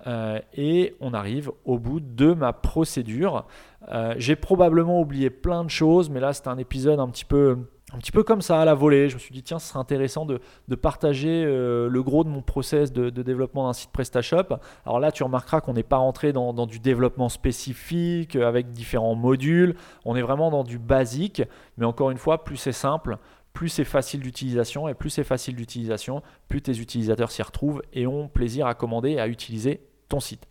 Euh, 0.06 0.40
et 0.54 0.96
on 1.00 1.12
arrive 1.12 1.50
au 1.64 1.78
bout 1.78 2.00
de 2.00 2.32
ma 2.32 2.52
procédure. 2.52 3.46
Euh, 3.88 4.14
j'ai 4.16 4.36
probablement 4.36 5.00
oublié 5.00 5.30
plein 5.30 5.64
de 5.64 5.70
choses, 5.70 6.10
mais 6.10 6.20
là 6.20 6.32
c'est 6.32 6.48
un 6.48 6.58
épisode 6.58 7.00
un 7.00 7.08
petit 7.08 7.24
peu 7.24 7.58
un 7.92 7.98
petit 7.98 8.12
peu 8.12 8.22
comme 8.22 8.42
ça 8.42 8.60
à 8.60 8.64
la 8.64 8.74
volée. 8.74 9.08
Je 9.08 9.14
me 9.14 9.18
suis 9.18 9.32
dit, 9.32 9.42
tiens, 9.42 9.58
ce 9.58 9.68
serait 9.68 9.78
intéressant 9.78 10.26
de, 10.26 10.40
partager 10.74 11.44
euh, 11.44 11.88
le 11.88 12.02
gros 12.02 12.24
de 12.24 12.28
mon 12.28 12.42
process 12.42 12.92
de, 12.92 13.10
développement 13.10 13.66
d'un 13.66 13.72
site 13.72 13.90
PrestaShop. 13.90 14.56
Alors 14.86 15.00
là, 15.00 15.12
tu 15.12 15.22
remarqueras 15.22 15.60
qu'on 15.60 15.74
n'est 15.74 15.82
pas 15.82 15.96
rentré 15.96 16.32
dans, 16.32 16.52
dans, 16.52 16.66
du 16.66 16.78
développement 16.78 17.28
spécifique 17.28 18.36
avec 18.36 18.70
différents 18.70 19.14
modules. 19.14 19.74
On 20.04 20.16
est 20.16 20.22
vraiment 20.22 20.50
dans 20.50 20.64
du 20.64 20.78
basique. 20.78 21.42
Mais 21.76 21.84
encore 21.84 22.10
une 22.10 22.18
fois, 22.18 22.44
plus 22.44 22.56
c'est 22.56 22.72
simple, 22.72 23.18
plus 23.52 23.68
c'est 23.68 23.84
facile 23.84 24.20
d'utilisation 24.20 24.88
et 24.88 24.94
plus 24.94 25.10
c'est 25.10 25.24
facile 25.24 25.56
d'utilisation, 25.56 26.22
plus 26.48 26.62
tes 26.62 26.78
utilisateurs 26.78 27.30
s'y 27.30 27.42
retrouvent 27.42 27.82
et 27.92 28.06
ont 28.06 28.28
plaisir 28.28 28.66
à 28.66 28.74
commander 28.74 29.10
et 29.10 29.20
à 29.20 29.28
utiliser 29.28 29.80
ton 30.08 30.20
site. 30.20 30.46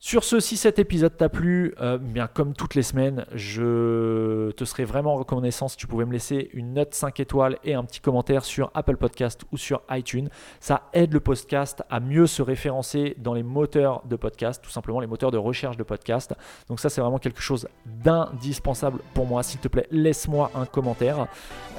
Sur 0.00 0.22
ce, 0.22 0.38
si 0.38 0.58
cet 0.58 0.78
épisode 0.78 1.16
t'a 1.16 1.30
plu, 1.30 1.74
euh, 1.80 1.96
bien 1.96 2.26
comme 2.26 2.52
toutes 2.52 2.74
les 2.74 2.82
semaines, 2.82 3.24
je 3.32 4.50
te 4.50 4.66
serais 4.66 4.84
vraiment 4.84 5.14
reconnaissant 5.14 5.66
si 5.66 5.78
tu 5.78 5.86
pouvais 5.86 6.04
me 6.04 6.12
laisser 6.12 6.50
une 6.52 6.74
note 6.74 6.94
5 6.94 7.20
étoiles 7.20 7.58
et 7.64 7.72
un 7.72 7.84
petit 7.84 8.00
commentaire 8.00 8.44
sur 8.44 8.70
Apple 8.74 8.98
Podcast 8.98 9.44
ou 9.50 9.56
sur 9.56 9.80
iTunes. 9.90 10.28
Ça 10.60 10.90
aide 10.92 11.14
le 11.14 11.20
podcast 11.20 11.82
à 11.88 12.00
mieux 12.00 12.26
se 12.26 12.42
référencer 12.42 13.16
dans 13.16 13.32
les 13.32 13.42
moteurs 13.42 14.02
de 14.04 14.16
podcast, 14.16 14.62
tout 14.62 14.70
simplement 14.70 15.00
les 15.00 15.06
moteurs 15.06 15.30
de 15.30 15.38
recherche 15.38 15.78
de 15.78 15.84
podcast. 15.84 16.34
Donc 16.68 16.80
ça, 16.80 16.90
c'est 16.90 17.00
vraiment 17.00 17.18
quelque 17.18 17.40
chose 17.40 17.66
d'indispensable 17.86 18.98
pour 19.14 19.24
moi. 19.26 19.42
S'il 19.42 19.60
te 19.60 19.68
plaît, 19.68 19.86
laisse-moi 19.90 20.50
un 20.54 20.66
commentaire. 20.66 21.28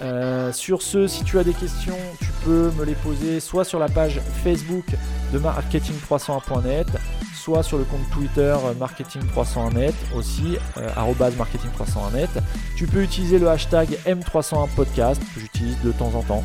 Euh, 0.01 0.51
sur 0.51 0.81
ce, 0.81 1.05
si 1.05 1.23
tu 1.25 1.37
as 1.37 1.43
des 1.43 1.53
questions, 1.53 1.97
peux 2.45 2.71
me 2.77 2.85
les 2.85 2.93
poser 2.93 3.39
soit 3.39 3.65
sur 3.65 3.79
la 3.79 3.89
page 3.89 4.21
Facebook 4.43 4.85
de 5.33 5.39
marketing301.net, 5.39 6.87
soit 7.33 7.63
sur 7.63 7.77
le 7.77 7.83
compte 7.83 8.07
Twitter 8.11 8.55
euh, 8.63 8.73
marketing301net 8.79 9.93
aussi, 10.15 10.57
euh, 10.77 10.89
marketing301net. 11.37 12.29
Tu 12.77 12.85
peux 12.85 13.01
utiliser 13.01 13.39
le 13.39 13.49
hashtag 13.49 13.97
M301podcast 14.05 15.19
que 15.33 15.39
j'utilise 15.39 15.81
de 15.83 15.91
temps 15.91 16.13
en 16.13 16.21
temps. 16.21 16.43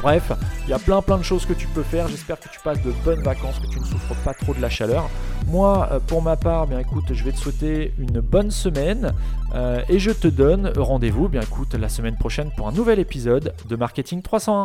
Bref, 0.00 0.32
il 0.64 0.70
y 0.70 0.72
a 0.72 0.78
plein 0.78 1.02
plein 1.02 1.18
de 1.18 1.22
choses 1.22 1.44
que 1.44 1.52
tu 1.52 1.66
peux 1.66 1.82
faire. 1.82 2.08
J'espère 2.08 2.40
que 2.40 2.48
tu 2.48 2.58
passes 2.60 2.82
de 2.82 2.92
bonnes 3.04 3.22
vacances, 3.22 3.58
que 3.58 3.66
tu 3.66 3.78
ne 3.78 3.84
souffres 3.84 4.14
pas 4.24 4.32
trop 4.32 4.54
de 4.54 4.60
la 4.60 4.70
chaleur. 4.70 5.10
Moi, 5.48 5.88
euh, 5.92 6.00
pour 6.00 6.22
ma 6.22 6.36
part, 6.36 6.66
bien 6.66 6.78
écoute, 6.78 7.12
je 7.12 7.24
vais 7.24 7.32
te 7.32 7.38
souhaiter 7.38 7.92
une 7.98 8.20
bonne 8.20 8.50
semaine 8.50 9.12
euh, 9.54 9.82
et 9.88 9.98
je 9.98 10.10
te 10.10 10.28
donne 10.28 10.72
rendez-vous, 10.76 11.28
bien 11.28 11.42
écoute, 11.42 11.74
la 11.74 11.88
semaine 11.88 12.16
prochaine 12.16 12.50
pour 12.56 12.68
un 12.68 12.72
nouvel 12.72 12.98
épisode 12.98 13.54
de 13.68 13.76
Marketing 13.76 14.22
301. 14.22 14.60